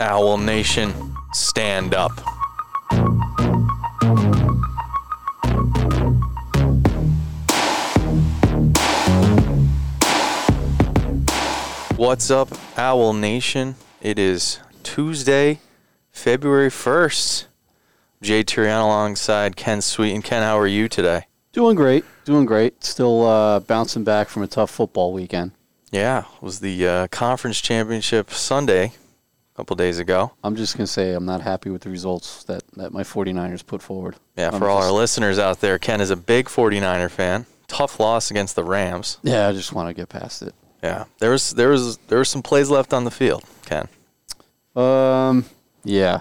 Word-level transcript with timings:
Owl 0.00 0.38
Nation, 0.38 0.92
stand 1.32 1.94
up. 1.94 2.10
What's 11.96 12.28
up, 12.28 12.48
Owl 12.76 13.12
Nation? 13.12 13.76
It 14.02 14.18
is 14.18 14.58
Tuesday, 14.82 15.60
February 16.10 16.70
1st. 16.70 17.44
Jay 18.20 18.42
Turian 18.42 18.80
alongside 18.80 19.54
Ken 19.54 19.80
Sweet. 19.80 20.12
And 20.12 20.24
Ken, 20.24 20.42
how 20.42 20.58
are 20.58 20.66
you 20.66 20.88
today? 20.88 21.26
Doing 21.52 21.76
great, 21.76 22.04
doing 22.24 22.46
great. 22.46 22.82
Still 22.82 23.24
uh, 23.24 23.60
bouncing 23.60 24.02
back 24.02 24.28
from 24.28 24.42
a 24.42 24.48
tough 24.48 24.72
football 24.72 25.12
weekend. 25.12 25.52
Yeah, 25.92 26.24
it 26.34 26.42
was 26.42 26.58
the 26.58 26.84
uh, 26.84 27.06
conference 27.08 27.60
championship 27.60 28.30
Sunday 28.30 28.94
couple 29.56 29.76
days 29.76 29.98
ago. 29.98 30.32
I'm 30.42 30.56
just 30.56 30.76
going 30.76 30.84
to 30.86 30.92
say 30.92 31.12
I'm 31.12 31.24
not 31.26 31.40
happy 31.40 31.70
with 31.70 31.82
the 31.82 31.90
results 31.90 32.44
that, 32.44 32.62
that 32.76 32.92
my 32.92 33.02
49ers 33.02 33.64
put 33.64 33.80
forward. 33.82 34.16
Yeah, 34.36 34.50
I'm 34.52 34.58
for 34.58 34.68
all 34.68 34.82
our 34.82 34.90
listeners 34.90 35.38
out 35.38 35.60
there, 35.60 35.78
Ken 35.78 36.00
is 36.00 36.10
a 36.10 36.16
big 36.16 36.46
49er 36.46 37.10
fan. 37.10 37.46
Tough 37.68 37.98
loss 38.00 38.30
against 38.30 38.56
the 38.56 38.64
Rams. 38.64 39.18
Yeah, 39.22 39.48
I 39.48 39.52
just 39.52 39.72
want 39.72 39.88
to 39.88 39.94
get 39.94 40.08
past 40.08 40.42
it. 40.42 40.54
Yeah, 40.82 41.04
there 41.18 41.30
was 41.30 41.52
there 41.52 41.70
was 41.70 41.96
there 42.08 42.18
were 42.18 42.24
some 42.26 42.42
plays 42.42 42.68
left 42.68 42.92
on 42.92 43.04
the 43.04 43.10
field. 43.10 43.42
Ken, 43.64 43.88
Um, 44.76 45.46
yeah, 45.82 46.20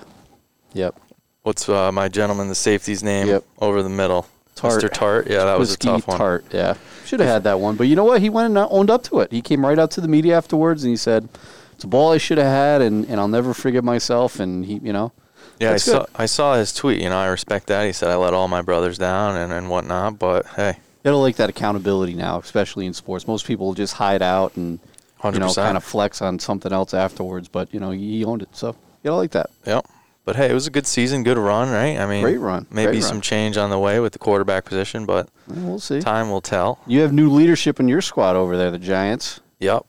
yep. 0.74 0.96
what's 1.42 1.68
uh, 1.68 1.92
my 1.92 2.08
gentleman, 2.08 2.48
the 2.48 2.56
safety's 2.56 3.04
name 3.04 3.28
Yep. 3.28 3.44
over 3.60 3.84
the 3.84 3.90
middle? 3.90 4.28
Tartt. 4.56 4.82
Mr. 4.82 4.90
Tartt. 4.90 5.28
Yeah, 5.30 5.44
that 5.46 5.58
was 5.60 5.74
a 5.74 5.78
tough 5.78 6.08
one. 6.08 6.18
Tartt, 6.20 6.44
yeah. 6.54 6.76
Should 7.06 7.20
have 7.20 7.28
had 7.30 7.44
that 7.44 7.60
one, 7.60 7.76
but 7.76 7.88
you 7.88 7.96
know 7.96 8.06
what? 8.06 8.22
He 8.22 8.30
went 8.30 8.48
and 8.56 8.58
owned 8.72 8.90
up 8.90 9.04
to 9.06 9.20
it. 9.20 9.32
He 9.32 9.42
came 9.42 9.66
right 9.66 9.78
out 9.80 9.92
to 9.92 10.02
the 10.02 10.08
media 10.08 10.38
afterwards 10.38 10.84
and 10.84 10.92
he 10.92 10.98
said, 10.98 11.28
"It's 11.76 11.84
a 11.84 11.88
ball 11.88 12.12
I 12.12 12.18
should 12.18 12.38
have 12.38 12.48
had, 12.48 12.82
and, 12.82 13.06
and 13.06 13.20
I'll 13.20 13.28
never 13.28 13.54
forgive 13.54 13.84
myself." 13.84 14.40
And 14.40 14.66
he, 14.66 14.76
you 14.76 14.94
know, 14.94 15.12
Yeah, 15.60 15.72
I 15.74 15.78
saw. 15.78 16.06
I 16.16 16.26
saw 16.26 16.56
his 16.56 16.74
tweet. 16.74 17.02
You 17.02 17.10
know, 17.10 17.18
I 17.18 17.28
respect 17.28 17.68
that. 17.68 17.86
He 17.86 17.94
said 17.94 18.10
I 18.10 18.16
let 18.16 18.34
all 18.34 18.48
my 18.48 18.62
brothers 18.62 18.98
down 18.98 19.36
and, 19.36 19.52
and 19.54 19.70
whatnot. 19.70 20.20
But 20.20 20.46
hey, 20.56 20.78
you 21.04 21.12
don't 21.12 21.22
like 21.22 21.36
that 21.38 21.50
accountability 21.50 22.14
now, 22.14 22.40
especially 22.40 22.86
in 22.86 22.94
sports. 22.94 23.28
Most 23.28 23.46
people 23.46 23.74
just 23.74 23.94
hide 23.94 24.22
out 24.22 24.56
and 24.56 24.80
hundred 25.20 25.40
you 25.40 25.46
know 25.48 25.54
kind 25.54 25.78
of 25.78 25.84
flex 25.84 26.22
on 26.22 26.40
something 26.40 26.72
else 26.72 26.94
afterwards. 26.94 27.48
But 27.48 27.74
you 27.74 27.80
know, 27.80 27.92
he 27.92 28.24
owned 28.26 28.42
it, 28.42 28.50
so 28.56 28.70
you 28.70 28.76
gotta 29.06 29.16
like 29.16 29.32
that. 29.32 29.50
Yep. 29.66 29.88
But 30.26 30.38
hey, 30.38 30.50
it 30.50 30.54
was 30.54 30.68
a 30.68 30.72
good 30.72 30.88
season, 30.88 31.24
good 31.24 31.38
run, 31.38 31.70
right? 31.70 32.00
I 32.00 32.06
mean, 32.06 32.24
Great 32.24 32.38
run, 32.40 32.66
Maybe 32.72 32.94
great 32.94 33.04
some 33.04 33.20
change 33.20 33.58
on 33.58 33.70
the 33.70 33.78
way 33.78 34.00
with 34.00 34.14
the 34.14 34.20
quarterback 34.20 34.64
position, 34.64 35.06
but 35.06 35.28
we'll 35.48 35.80
see. 35.80 36.00
time 36.00 36.30
will 36.30 36.40
tell. 36.40 36.80
You 36.88 37.02
have 37.02 37.12
new 37.12 37.30
leadership 37.30 37.78
in 37.82 37.90
your 37.90 38.00
squad 38.00 38.38
over 38.38 38.56
there, 38.56 38.72
the 38.72 38.80
Giants. 38.80 39.42
Yep. 39.60 39.86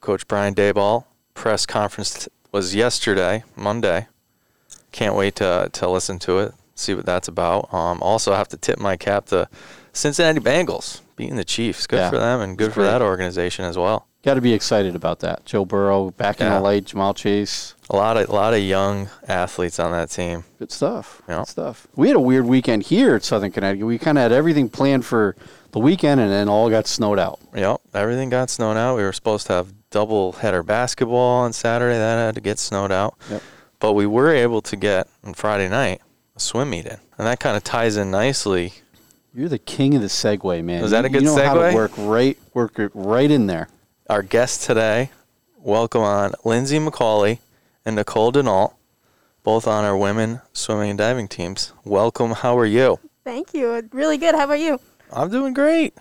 Coach 0.00 0.26
Brian 0.26 0.52
Daboll 0.52 1.04
press 1.38 1.64
conference 1.66 2.28
was 2.52 2.74
yesterday, 2.74 3.44
Monday. 3.56 4.08
Can't 4.92 5.14
wait 5.14 5.36
to 5.36 5.70
to 5.72 5.88
listen 5.88 6.18
to 6.20 6.38
it, 6.40 6.52
see 6.74 6.94
what 6.94 7.06
that's 7.06 7.28
about. 7.28 7.72
Um, 7.72 8.02
also 8.02 8.34
have 8.34 8.48
to 8.48 8.56
tip 8.56 8.78
my 8.78 8.96
cap 8.96 9.26
to 9.26 9.48
Cincinnati 9.92 10.40
Bengals 10.40 11.00
beating 11.16 11.36
the 11.36 11.44
Chiefs. 11.44 11.86
Good 11.86 11.98
Yeah, 11.98 12.10
for 12.10 12.18
them 12.18 12.40
and 12.40 12.56
good 12.58 12.72
for 12.72 12.82
that 12.82 13.02
organization 13.02 13.64
as 13.64 13.76
well. 13.78 14.06
Got 14.24 14.34
to 14.34 14.40
be 14.40 14.52
excited 14.52 14.96
about 14.96 15.20
that. 15.20 15.44
Joe 15.44 15.64
Burrow 15.64 16.10
back 16.10 16.40
in 16.40 16.46
Yeah. 16.48 16.56
the 16.56 16.60
light, 16.60 16.86
Ja'Marr 16.86 17.14
Chase. 17.14 17.74
A 17.88 17.96
lot 17.96 18.16
of 18.16 18.28
a 18.28 18.32
lot 18.32 18.52
of 18.52 18.60
young 18.60 19.08
athletes 19.28 19.78
on 19.78 19.92
that 19.92 20.10
team. 20.10 20.44
Good 20.58 20.72
stuff. 20.72 21.22
Yeah. 21.28 21.38
Good 21.38 21.48
stuff. 21.48 21.86
We 21.94 22.08
had 22.08 22.16
a 22.16 22.20
weird 22.20 22.46
weekend 22.46 22.82
here 22.84 23.14
at 23.14 23.22
Southern 23.24 23.52
Connecticut. 23.52 23.86
We 23.86 23.96
kind 23.98 24.18
of 24.18 24.22
had 24.22 24.32
everything 24.32 24.68
planned 24.70 25.04
for 25.04 25.36
the 25.72 25.78
weekend, 25.78 26.20
and 26.20 26.30
then 26.32 26.48
all 26.48 26.68
got 26.70 26.86
snowed 26.86 27.18
out. 27.18 27.38
Yep, 27.54 27.80
everything 27.94 28.30
got 28.30 28.48
snowed 28.50 28.76
out. 28.78 28.96
We 28.96 29.02
were 29.04 29.12
supposed 29.12 29.46
to 29.48 29.52
have 29.52 29.72
double 29.90 30.32
header 30.32 30.62
basketball 30.62 31.42
on 31.42 31.52
Saturday. 31.52 31.96
That 31.96 32.16
had 32.16 32.34
to 32.34 32.40
get 32.40 32.58
snowed 32.58 32.92
out. 32.92 33.16
Yep. 33.30 33.42
But 33.80 33.92
we 33.92 34.06
were 34.06 34.32
able 34.32 34.60
to 34.62 34.76
get 34.76 35.08
on 35.24 35.34
Friday 35.34 35.68
night 35.68 36.00
a 36.36 36.40
swim 36.40 36.70
meet 36.70 36.86
in. 36.86 36.98
And 37.16 37.26
that 37.26 37.40
kind 37.40 37.56
of 37.56 37.64
ties 37.64 37.96
in 37.96 38.10
nicely. 38.10 38.74
You're 39.34 39.48
the 39.48 39.58
king 39.58 39.94
of 39.94 40.02
the 40.02 40.08
segue, 40.08 40.64
man. 40.64 40.82
Was 40.82 40.90
that 40.90 41.04
a 41.04 41.08
good 41.08 41.22
you 41.22 41.28
know 41.28 41.36
how 41.36 41.56
segue? 41.56 41.70
to 41.70 41.76
work 41.76 41.92
right, 41.96 42.38
work 42.54 42.78
it 42.78 42.90
right 42.94 43.30
in 43.30 43.46
there. 43.46 43.68
Our 44.08 44.22
guests 44.22 44.66
today, 44.66 45.10
welcome 45.58 46.02
on 46.02 46.32
Lindsay 46.44 46.78
McCauley 46.78 47.38
and 47.84 47.94
Nicole 47.96 48.32
Denault, 48.32 48.72
both 49.42 49.66
on 49.68 49.84
our 49.84 49.96
women 49.96 50.40
swimming 50.52 50.90
and 50.90 50.98
diving 50.98 51.28
teams. 51.28 51.72
Welcome. 51.84 52.32
How 52.32 52.58
are 52.58 52.66
you? 52.66 52.98
Thank 53.22 53.54
you. 53.54 53.88
Really 53.92 54.16
good. 54.16 54.34
How 54.34 54.44
about 54.44 54.60
you? 54.60 54.80
I'm 55.12 55.30
doing 55.30 55.54
great. 55.54 55.94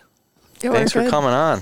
Doing 0.60 0.76
Thanks 0.76 0.94
for 0.94 1.08
coming 1.10 1.32
on. 1.32 1.62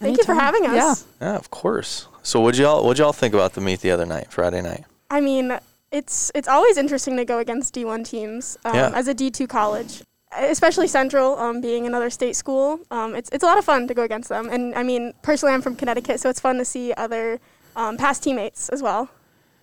Thank 0.00 0.18
you 0.18 0.24
for 0.24 0.34
having 0.34 0.66
us. 0.66 0.74
Yeah. 1.20 1.28
Yeah, 1.28 1.36
of 1.36 1.50
course. 1.50 2.06
So 2.22 2.40
what'd 2.40 2.58
y'all 2.58 2.84
what'd 2.84 2.98
y'all 2.98 3.12
think 3.12 3.34
about 3.34 3.54
the 3.54 3.60
meet 3.60 3.80
the 3.80 3.90
other 3.90 4.06
night, 4.06 4.30
Friday 4.30 4.60
night? 4.62 4.84
I 5.10 5.20
mean, 5.20 5.58
it's 5.90 6.30
it's 6.34 6.48
always 6.48 6.76
interesting 6.76 7.16
to 7.16 7.24
go 7.24 7.38
against 7.38 7.74
D1 7.74 8.04
teams 8.08 8.58
um, 8.64 8.74
Yeah. 8.74 8.90
as 8.94 9.08
a 9.08 9.14
D2 9.14 9.48
college, 9.48 10.02
especially 10.36 10.86
Central, 10.88 11.38
um, 11.38 11.60
being 11.60 11.86
another 11.86 12.10
state 12.10 12.36
school. 12.36 12.80
Um, 12.90 13.14
it's 13.14 13.30
it's 13.30 13.42
a 13.42 13.46
lot 13.46 13.58
of 13.58 13.64
fun 13.64 13.88
to 13.88 13.94
go 13.94 14.02
against 14.02 14.28
them. 14.28 14.48
And 14.50 14.74
I 14.74 14.82
mean, 14.82 15.14
personally, 15.22 15.54
I'm 15.54 15.62
from 15.62 15.74
Connecticut, 15.76 16.20
so 16.20 16.28
it's 16.28 16.40
fun 16.40 16.58
to 16.58 16.64
see 16.64 16.92
other 16.94 17.40
um, 17.76 17.96
past 17.96 18.22
teammates 18.22 18.68
as 18.68 18.82
well. 18.82 19.08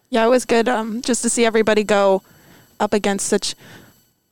Yeah, 0.10 0.26
it 0.26 0.30
was 0.30 0.46
good 0.46 0.68
um, 0.70 1.02
just 1.02 1.22
to 1.24 1.30
see 1.30 1.46
everybody 1.46 1.84
go 1.84 2.22
up 2.80 2.94
against 2.94 3.28
such 3.28 3.56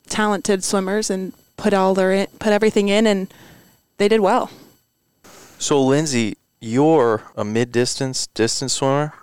talented 0.08 0.64
swimmers 0.64 1.10
and 1.10 1.34
put 1.58 1.74
all 1.74 1.94
their 1.94 2.12
in, 2.12 2.28
put 2.40 2.52
everything 2.52 2.90
in, 2.90 3.06
and 3.08 3.34
they 3.98 4.08
did 4.08 4.20
well. 4.22 4.50
So 5.64 5.82
Lindsay, 5.82 6.36
you're 6.60 7.24
a 7.38 7.46
mid 7.46 7.72
distance 7.72 8.28
distance 8.28 8.74
swimmer, 8.74 9.14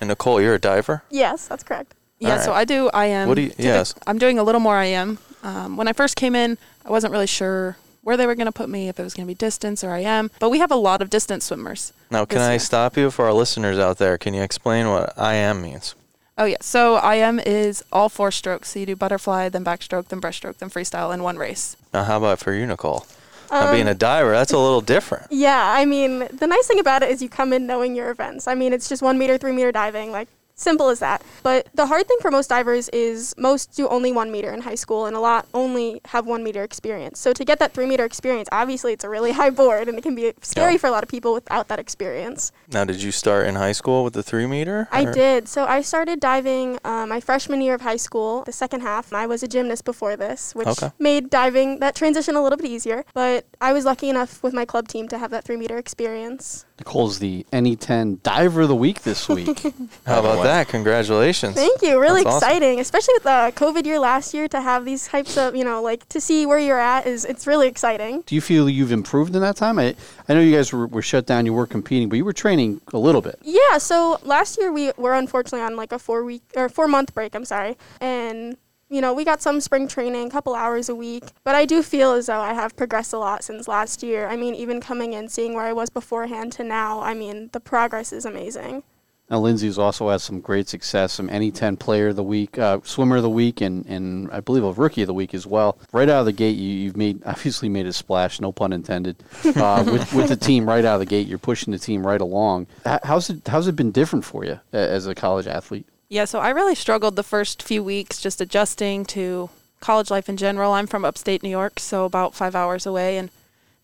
and 0.00 0.08
Nicole, 0.08 0.40
you're 0.40 0.54
a 0.54 0.58
diver. 0.58 1.02
Yes, 1.10 1.46
that's 1.46 1.62
correct. 1.62 1.92
Yeah, 2.18 2.36
All 2.36 2.42
so. 2.44 2.52
I 2.54 2.64
do 2.64 2.88
IM. 2.94 3.28
What 3.28 3.34
do 3.34 3.42
you- 3.42 3.50
Typic- 3.50 3.62
yes. 3.66 3.94
I'm 4.06 4.16
doing 4.16 4.38
a 4.38 4.42
little 4.42 4.62
more 4.62 4.82
IM. 4.82 5.18
Um, 5.42 5.76
when 5.76 5.86
I 5.86 5.92
first 5.92 6.16
came 6.16 6.34
in, 6.34 6.56
I 6.86 6.90
wasn't 6.90 7.12
really 7.12 7.26
sure 7.26 7.76
where 8.00 8.16
they 8.16 8.26
were 8.26 8.34
going 8.34 8.46
to 8.46 8.52
put 8.52 8.70
me, 8.70 8.88
if 8.88 8.98
it 8.98 9.02
was 9.02 9.12
going 9.12 9.26
to 9.26 9.30
be 9.30 9.34
distance 9.34 9.84
or 9.84 9.94
IM. 9.94 10.30
But 10.38 10.48
we 10.48 10.60
have 10.60 10.70
a 10.70 10.76
lot 10.76 11.02
of 11.02 11.10
distance 11.10 11.44
swimmers. 11.44 11.92
Now, 12.10 12.24
can 12.24 12.38
I 12.38 12.52
year. 12.52 12.58
stop 12.58 12.96
you 12.96 13.10
for 13.10 13.26
our 13.26 13.34
listeners 13.34 13.78
out 13.78 13.98
there? 13.98 14.16
Can 14.16 14.32
you 14.32 14.40
explain 14.42 14.88
what 14.88 15.12
IM 15.18 15.60
means? 15.60 15.94
Oh 16.38 16.46
yeah, 16.46 16.56
so 16.62 16.96
IM 17.06 17.38
is 17.40 17.84
all 17.92 18.08
four 18.08 18.30
strokes. 18.30 18.70
So 18.70 18.78
you 18.78 18.86
do 18.86 18.96
butterfly, 18.96 19.50
then 19.50 19.62
backstroke, 19.62 20.08
then 20.08 20.22
breaststroke, 20.22 20.56
then 20.56 20.70
freestyle 20.70 21.12
in 21.12 21.22
one 21.22 21.36
race. 21.36 21.76
Now, 21.92 22.04
how 22.04 22.16
about 22.16 22.38
for 22.38 22.54
you, 22.54 22.64
Nicole? 22.66 23.06
Now, 23.50 23.70
being 23.72 23.82
Um, 23.86 23.88
a 23.88 23.94
diver, 23.94 24.30
that's 24.32 24.52
a 24.52 24.58
little 24.58 24.80
different. 24.80 25.26
Yeah, 25.30 25.72
I 25.76 25.84
mean, 25.84 26.28
the 26.32 26.46
nice 26.46 26.66
thing 26.66 26.78
about 26.80 27.02
it 27.02 27.10
is 27.10 27.22
you 27.22 27.28
come 27.28 27.52
in 27.52 27.66
knowing 27.66 27.94
your 27.94 28.10
events. 28.10 28.46
I 28.48 28.54
mean, 28.54 28.72
it's 28.72 28.88
just 28.88 29.02
one 29.02 29.18
meter, 29.18 29.38
three 29.38 29.52
meter 29.52 29.70
diving, 29.72 30.10
like 30.12 30.28
simple 30.54 30.88
as 30.88 30.98
that. 31.00 31.22
But 31.46 31.68
the 31.74 31.86
hard 31.86 32.08
thing 32.08 32.16
for 32.20 32.32
most 32.32 32.48
divers 32.48 32.88
is 32.88 33.32
most 33.38 33.76
do 33.76 33.86
only 33.86 34.10
one 34.10 34.32
meter 34.32 34.52
in 34.52 34.62
high 34.62 34.74
school, 34.74 35.06
and 35.06 35.14
a 35.14 35.20
lot 35.20 35.46
only 35.54 36.00
have 36.06 36.26
one 36.26 36.42
meter 36.42 36.64
experience. 36.64 37.20
So 37.20 37.32
to 37.32 37.44
get 37.44 37.60
that 37.60 37.72
three 37.72 37.86
meter 37.86 38.04
experience, 38.04 38.48
obviously 38.50 38.92
it's 38.92 39.04
a 39.04 39.08
really 39.08 39.30
high 39.40 39.50
board, 39.50 39.86
and 39.86 39.96
it 39.96 40.02
can 40.02 40.16
be 40.16 40.32
scary 40.42 40.72
Yeah. 40.72 40.78
for 40.78 40.88
a 40.88 40.90
lot 40.90 41.04
of 41.04 41.08
people 41.08 41.32
without 41.32 41.68
that 41.68 41.78
experience. 41.78 42.50
Now, 42.72 42.82
did 42.84 43.00
you 43.00 43.12
start 43.12 43.46
in 43.46 43.54
high 43.54 43.70
school 43.70 44.02
with 44.02 44.14
the 44.14 44.24
three 44.24 44.44
meter? 44.46 44.88
I 44.90 45.04
or- 45.04 45.12
did. 45.12 45.46
So 45.46 45.66
I 45.66 45.82
started 45.82 46.18
diving 46.18 46.80
uh, 46.84 47.06
my 47.06 47.20
freshman 47.20 47.60
year 47.60 47.74
of 47.74 47.82
high 47.82 48.02
school. 48.08 48.42
The 48.42 48.50
second 48.50 48.80
half, 48.80 49.12
I 49.12 49.26
was 49.28 49.44
a 49.44 49.48
gymnast 49.48 49.84
before 49.84 50.16
this, 50.16 50.52
which 50.52 50.66
Okay. 50.66 50.90
made 50.98 51.30
diving 51.30 51.78
that 51.78 51.94
transition 51.94 52.34
a 52.34 52.42
little 52.42 52.58
bit 52.58 52.66
easier. 52.66 53.04
But 53.14 53.46
I 53.60 53.72
was 53.72 53.84
lucky 53.84 54.08
enough 54.08 54.42
with 54.42 54.52
my 54.52 54.64
club 54.64 54.88
team 54.88 55.06
to 55.10 55.18
have 55.18 55.30
that 55.30 55.44
three 55.44 55.56
meter 55.56 55.78
experience. 55.78 56.64
Nicole's 56.80 57.20
the 57.20 57.46
NE10 57.52 58.20
Diver 58.24 58.62
of 58.62 58.68
the 58.68 58.74
Week 58.74 59.02
this 59.04 59.28
week. 59.28 59.60
How 60.06 60.18
about 60.18 60.42
that? 60.42 60.66
Congratulations. 60.66 61.35
Thank 61.40 61.82
you. 61.82 62.00
Really 62.00 62.22
That's 62.22 62.36
awesome. 62.36 62.48
exciting, 62.48 62.80
especially 62.80 63.14
with 63.14 63.24
the 63.24 63.52
COVID 63.56 63.84
year 63.86 63.98
last 63.98 64.34
year 64.34 64.48
to 64.48 64.60
have 64.60 64.84
these 64.84 65.06
types 65.06 65.36
of, 65.36 65.54
you 65.54 65.64
know, 65.64 65.82
like 65.82 66.08
to 66.10 66.20
see 66.20 66.46
where 66.46 66.58
you're 66.58 66.78
at 66.78 67.06
is 67.06 67.24
it's 67.24 67.46
really 67.46 67.68
exciting. 67.68 68.22
Do 68.26 68.34
you 68.34 68.40
feel 68.40 68.68
you've 68.68 68.92
improved 68.92 69.34
in 69.34 69.42
that 69.42 69.56
time? 69.56 69.78
I, 69.78 69.94
I 70.28 70.34
know 70.34 70.40
you 70.40 70.54
guys 70.54 70.72
were, 70.72 70.86
were 70.86 71.02
shut 71.02 71.26
down, 71.26 71.46
you 71.46 71.52
were 71.52 71.66
competing, 71.66 72.08
but 72.08 72.16
you 72.16 72.24
were 72.24 72.32
training 72.32 72.80
a 72.92 72.98
little 72.98 73.22
bit. 73.22 73.38
Yeah, 73.42 73.78
so 73.78 74.18
last 74.22 74.58
year 74.58 74.72
we 74.72 74.92
were 74.96 75.14
unfortunately 75.14 75.64
on 75.66 75.76
like 75.76 75.92
a 75.92 75.98
4 75.98 76.24
week 76.24 76.42
or 76.56 76.68
4 76.68 76.88
month 76.88 77.14
break, 77.14 77.34
I'm 77.34 77.44
sorry. 77.44 77.76
And 78.00 78.56
you 78.88 79.00
know, 79.00 79.12
we 79.12 79.24
got 79.24 79.42
some 79.42 79.60
spring 79.60 79.88
training, 79.88 80.28
a 80.28 80.30
couple 80.30 80.54
hours 80.54 80.88
a 80.88 80.94
week, 80.94 81.24
but 81.42 81.54
I 81.56 81.64
do 81.64 81.82
feel 81.82 82.12
as 82.12 82.26
though 82.26 82.40
I 82.40 82.54
have 82.54 82.76
progressed 82.76 83.12
a 83.12 83.18
lot 83.18 83.42
since 83.42 83.66
last 83.66 84.02
year. 84.02 84.28
I 84.28 84.36
mean, 84.36 84.54
even 84.54 84.80
coming 84.80 85.12
in, 85.12 85.28
seeing 85.28 85.54
where 85.54 85.64
I 85.64 85.72
was 85.72 85.90
beforehand 85.90 86.52
to 86.52 86.64
now, 86.64 87.00
I 87.00 87.12
mean, 87.12 87.50
the 87.52 87.58
progress 87.58 88.12
is 88.12 88.24
amazing. 88.24 88.84
Now, 89.28 89.40
Lindsay's 89.40 89.76
also 89.76 90.08
had 90.08 90.20
some 90.20 90.40
great 90.40 90.68
success, 90.68 91.14
some 91.14 91.28
NE10 91.28 91.80
Player 91.80 92.08
of 92.08 92.16
the 92.16 92.22
Week, 92.22 92.58
uh, 92.58 92.78
Swimmer 92.84 93.16
of 93.16 93.22
the 93.24 93.30
Week, 93.30 93.60
and, 93.60 93.84
and 93.86 94.30
I 94.30 94.38
believe 94.38 94.62
a 94.62 94.70
Rookie 94.70 95.02
of 95.02 95.08
the 95.08 95.14
Week 95.14 95.34
as 95.34 95.46
well. 95.46 95.78
Right 95.92 96.08
out 96.08 96.20
of 96.20 96.26
the 96.26 96.32
gate, 96.32 96.56
you, 96.56 96.72
you've 96.72 96.96
made 96.96 97.22
obviously 97.26 97.68
made 97.68 97.86
a 97.86 97.92
splash, 97.92 98.40
no 98.40 98.52
pun 98.52 98.72
intended, 98.72 99.16
uh, 99.44 99.84
with, 99.90 100.12
with 100.12 100.28
the 100.28 100.36
team 100.36 100.68
right 100.68 100.84
out 100.84 100.94
of 100.94 101.00
the 101.00 101.06
gate. 101.06 101.26
You're 101.26 101.38
pushing 101.38 101.72
the 101.72 101.78
team 101.78 102.06
right 102.06 102.20
along. 102.20 102.68
How's 103.02 103.30
it 103.30 103.48
How's 103.48 103.66
it 103.66 103.74
been 103.76 103.90
different 103.90 104.24
for 104.24 104.44
you 104.44 104.60
as 104.72 105.06
a 105.06 105.14
college 105.14 105.46
athlete? 105.46 105.86
Yeah, 106.08 106.24
so 106.24 106.38
I 106.38 106.50
really 106.50 106.76
struggled 106.76 107.16
the 107.16 107.24
first 107.24 107.62
few 107.62 107.82
weeks 107.82 108.20
just 108.20 108.40
adjusting 108.40 109.04
to 109.06 109.50
college 109.80 110.10
life 110.10 110.28
in 110.28 110.36
general. 110.36 110.72
I'm 110.72 110.86
from 110.86 111.04
upstate 111.04 111.42
New 111.42 111.50
York, 111.50 111.80
so 111.80 112.04
about 112.04 112.34
five 112.34 112.54
hours 112.54 112.86
away, 112.86 113.18
and 113.18 113.30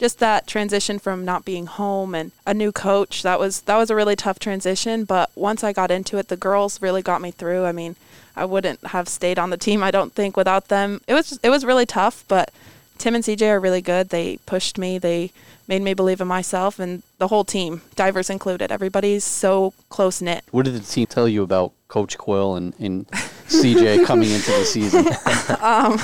just 0.02 0.18
that 0.18 0.48
transition 0.48 0.98
from 0.98 1.24
not 1.24 1.44
being 1.44 1.66
home 1.66 2.12
and 2.12 2.32
a 2.44 2.52
new 2.52 2.72
coach 2.72 3.22
that 3.22 3.38
was 3.38 3.60
that 3.62 3.76
was 3.76 3.88
a 3.88 3.94
really 3.94 4.16
tough 4.16 4.36
transition 4.40 5.04
but 5.04 5.30
once 5.36 5.62
i 5.62 5.72
got 5.72 5.92
into 5.92 6.18
it 6.18 6.26
the 6.26 6.36
girls 6.36 6.82
really 6.82 7.02
got 7.02 7.22
me 7.22 7.30
through. 7.30 7.64
I 7.64 7.70
mean 7.70 7.94
i 8.34 8.44
wouldn't 8.44 8.84
have 8.86 9.06
stayed 9.08 9.38
on 9.38 9.50
the 9.50 9.56
team 9.56 9.80
i 9.80 9.92
don't 9.92 10.12
think 10.12 10.36
without 10.36 10.66
them. 10.66 11.00
It 11.06 11.14
was 11.14 11.38
it 11.44 11.50
was 11.50 11.64
really 11.64 11.86
tough 11.86 12.24
but 12.26 12.50
tim 12.98 13.14
and 13.14 13.22
cj 13.22 13.48
are 13.48 13.60
really 13.60 13.80
good. 13.80 14.08
They 14.08 14.38
pushed 14.38 14.76
me 14.76 14.98
they 14.98 15.30
made 15.68 15.82
me 15.82 15.94
believe 15.94 16.20
in 16.20 16.26
myself 16.26 16.80
and 16.80 17.04
the 17.18 17.28
whole 17.28 17.44
team 17.44 17.82
divers 17.94 18.28
included. 18.28 18.72
Everybody's 18.72 19.22
so 19.22 19.72
close 19.88 20.20
knit. 20.20 20.42
What 20.50 20.64
did 20.64 20.74
the 20.74 20.80
team 20.80 21.06
tell 21.06 21.28
you 21.28 21.44
about 21.44 21.74
Coach 21.86 22.18
Quill 22.18 22.56
and, 22.56 22.74
and 22.80 23.06
CJ 23.46 24.04
coming 24.04 24.30
into 24.32 24.50
the 24.50 24.64
season? 24.64 25.06
Um, 25.60 26.00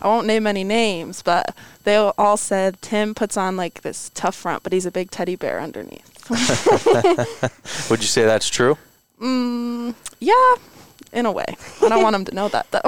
I 0.00 0.08
won't 0.08 0.26
name 0.26 0.46
any 0.46 0.64
names, 0.64 1.22
but 1.22 1.54
they 1.84 1.96
all 1.96 2.36
said 2.36 2.80
Tim 2.82 3.14
puts 3.14 3.36
on 3.36 3.56
like 3.56 3.82
this 3.82 4.10
tough 4.14 4.34
front, 4.34 4.62
but 4.62 4.72
he's 4.72 4.86
a 4.86 4.90
big 4.90 5.10
teddy 5.10 5.36
bear 5.36 5.60
underneath. 5.60 6.04
Would 7.90 8.00
you 8.00 8.06
say 8.06 8.24
that's 8.24 8.48
true? 8.48 8.76
Mm, 9.20 9.94
yeah, 10.20 10.54
in 11.12 11.26
a 11.26 11.32
way. 11.32 11.56
I 11.82 11.88
don't 11.88 12.02
want 12.02 12.14
him 12.14 12.24
to 12.26 12.34
know 12.34 12.48
that 12.48 12.70
though. 12.70 12.80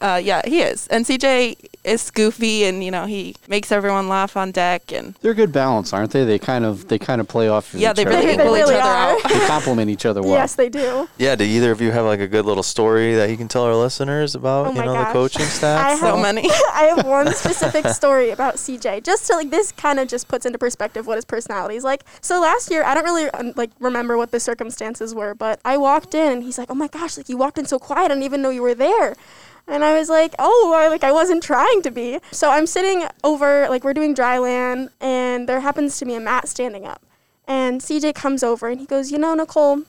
uh, 0.06 0.16
yeah, 0.16 0.42
he 0.44 0.60
is. 0.60 0.86
And 0.88 1.04
CJ 1.04 1.56
is 1.86 2.10
goofy, 2.10 2.64
and 2.64 2.82
you 2.84 2.90
know 2.90 3.06
he 3.06 3.34
makes 3.48 3.70
everyone 3.72 4.08
laugh 4.08 4.36
on 4.36 4.50
deck, 4.50 4.92
and 4.92 5.14
They're 5.22 5.32
a 5.32 5.34
good 5.34 5.52
balance, 5.52 5.92
aren't 5.92 6.10
they? 6.10 6.24
They 6.24 6.38
kind 6.38 6.64
of 6.64 6.88
they 6.88 6.98
kind 6.98 7.20
of 7.20 7.28
play 7.28 7.48
off. 7.48 7.72
yeah, 7.72 7.90
each 7.90 7.96
they 7.96 8.02
other. 8.06 8.16
really 8.16 8.26
They 8.36 8.42
equal 8.42 8.56
each 8.56 8.62
other 8.64 8.74
out. 8.74 9.22
They 9.28 9.46
complement 9.46 9.90
each 9.90 10.04
other 10.04 10.20
well. 10.22 10.32
Yes, 10.32 10.56
they 10.56 10.68
do. 10.68 11.08
Yeah. 11.18 11.36
Do 11.36 11.44
either 11.44 11.70
of 11.70 11.80
you 11.80 11.92
have 11.92 12.04
like 12.04 12.20
a 12.20 12.26
good 12.26 12.44
little 12.44 12.62
story 12.62 13.14
that 13.14 13.30
you 13.30 13.36
can 13.36 13.48
tell 13.48 13.62
our 13.64 13.74
listeners 13.76 14.34
about 14.34 14.66
Oh 14.66 14.70
you 14.70 14.78
my 14.78 14.84
know 14.86 14.92
the 14.98 15.04
coaching 15.12 15.44
staff? 15.46 15.80
I 15.86 15.96
So 15.96 16.16
have- 16.16 16.22
many. 16.22 16.48
I 16.74 16.92
have 16.96 17.06
one 17.06 17.32
specific 17.44 17.86
story 17.88 18.30
about 18.30 18.56
CJ. 18.56 19.04
Just 19.04 19.26
to 19.28 19.34
like 19.36 19.50
this 19.50 19.70
kind 19.72 20.00
of 20.00 20.08
just 20.08 20.26
puts 20.28 20.44
into 20.44 20.58
perspective 20.58 21.06
what 21.06 21.16
his 21.16 21.24
personality 21.24 21.76
is 21.76 21.84
like. 21.84 22.02
So 22.20 22.40
last 22.40 22.70
year, 22.70 22.82
I 22.84 22.94
don't 22.94 23.04
really 23.04 23.30
um, 23.30 23.52
like 23.56 23.70
remember 23.78 24.16
what 24.16 24.32
the 24.32 24.40
circumstances 24.40 25.14
were, 25.14 25.34
but 25.34 25.60
I 25.64 25.76
walked 25.76 26.14
in 26.14 26.32
and 26.32 26.42
he's 26.42 26.58
like, 26.58 26.70
"Oh 26.70 26.74
my 26.74 26.88
gosh, 26.88 27.16
like 27.16 27.28
you 27.28 27.36
walked 27.36 27.58
in 27.58 27.66
so 27.66 27.78
quiet. 27.78 28.06
I 28.06 28.08
didn't 28.08 28.24
even 28.24 28.42
know 28.42 28.50
you 28.50 28.62
were 28.62 28.74
there." 28.74 29.14
And 29.68 29.84
I 29.84 29.98
was 29.98 30.08
like, 30.08 30.34
"Oh, 30.38 30.74
I, 30.76 30.88
like 30.88 31.04
I 31.04 31.12
wasn't 31.12 31.42
trying 31.42 31.82
to 31.82 31.90
be." 31.90 32.18
So 32.30 32.50
I'm 32.50 32.66
sitting 32.66 33.06
over 33.24 33.68
like 33.68 33.84
we're 33.84 33.94
doing 33.94 34.14
dry 34.14 34.38
land 34.38 34.90
and 35.00 35.48
there 35.48 35.60
happens 35.60 35.98
to 35.98 36.04
be 36.04 36.14
a 36.14 36.20
mat 36.20 36.48
standing 36.48 36.86
up. 36.86 37.02
And 37.48 37.80
CJ 37.80 38.14
comes 38.14 38.42
over 38.42 38.68
and 38.68 38.80
he 38.80 38.86
goes, 38.86 39.10
"You 39.10 39.18
know, 39.18 39.34
Nicole, 39.34 39.82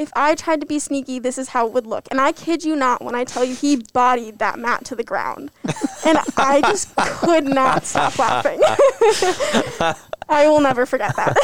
if 0.00 0.10
I 0.16 0.34
tried 0.34 0.60
to 0.62 0.66
be 0.66 0.78
sneaky, 0.78 1.18
this 1.18 1.36
is 1.36 1.50
how 1.50 1.66
it 1.66 1.74
would 1.74 1.86
look. 1.86 2.08
And 2.10 2.20
I 2.20 2.32
kid 2.32 2.64
you 2.64 2.74
not 2.74 3.04
when 3.04 3.14
I 3.14 3.24
tell 3.24 3.44
you 3.44 3.54
he 3.54 3.84
bodied 3.92 4.38
that 4.38 4.58
mat 4.58 4.84
to 4.86 4.96
the 4.96 5.04
ground. 5.04 5.50
and 6.06 6.18
I 6.38 6.62
just 6.62 6.96
could 6.96 7.44
not 7.44 7.84
stop 7.84 8.18
laughing. 8.18 8.60
I 10.28 10.48
will 10.48 10.60
never 10.60 10.86
forget 10.86 11.14
that. 11.16 11.36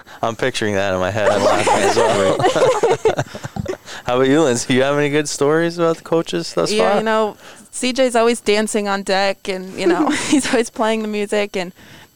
I'm 0.22 0.36
picturing 0.36 0.74
that 0.74 0.92
in 0.92 1.00
my 1.00 1.10
head. 1.10 1.30
I'm 1.30 1.42
laughing 1.42 1.74
as 1.74 1.96
well. 1.96 3.73
How 4.04 4.16
about 4.16 4.28
you, 4.28 4.42
Lindsay? 4.42 4.68
Do 4.68 4.74
you 4.74 4.82
have 4.82 4.98
any 4.98 5.08
good 5.08 5.28
stories 5.28 5.78
about 5.78 5.96
the 5.96 6.02
coaches 6.02 6.52
thus 6.52 6.70
yeah, 6.70 6.90
far? 6.90 6.98
you 6.98 7.04
know, 7.04 7.36
CJ's 7.72 8.14
always 8.14 8.40
dancing 8.40 8.86
on 8.86 9.02
deck, 9.02 9.48
and 9.48 9.72
you 9.74 9.86
know 9.86 10.10
he's 10.28 10.46
always 10.46 10.70
playing 10.70 11.02
the 11.02 11.08
music. 11.08 11.56
And 11.56 11.72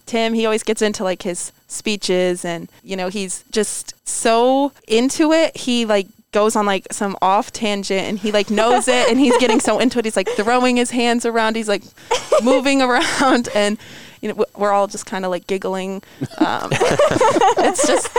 Tim, 0.07 0.35
he 0.35 0.45
always 0.45 0.63
gets 0.63 0.83
into 0.83 1.03
like 1.03 1.23
his 1.23 1.51
speeches, 1.67 2.45
and 2.45 2.69
you 2.85 2.95
know 2.95 3.09
he's 3.09 3.43
just 3.51 3.95
so 4.07 4.73
into 4.87 5.33
it. 5.33 5.57
He 5.57 5.87
like 5.87 6.07
goes 6.33 6.57
on 6.57 6.67
like 6.67 6.87
some 6.93 7.17
off 7.23 7.53
tangent, 7.53 8.03
and 8.03 8.19
he 8.19 8.33
like 8.33 8.51
knows 8.51 8.87
it, 8.87 9.09
and 9.09 9.19
he's 9.19 9.37
getting 9.39 9.61
so 9.61 9.79
into 9.79 9.99
it. 9.99 10.05
He's 10.05 10.17
like 10.17 10.29
throwing 10.31 10.77
his 10.77 10.91
hands 10.91 11.25
around. 11.25 11.57
He's 11.57 11.69
like 11.69 11.83
moving 12.43 12.83
around, 12.83 13.49
and 13.55 13.79
you 14.21 14.29
know 14.29 14.45
we're 14.57 14.73
all 14.73 14.89
just 14.89 15.07
kind 15.07 15.25
of 15.25 15.31
like 15.31 15.47
giggling. 15.47 16.03
Um, 16.39 16.69
it's 16.73 17.87
just 17.87 18.11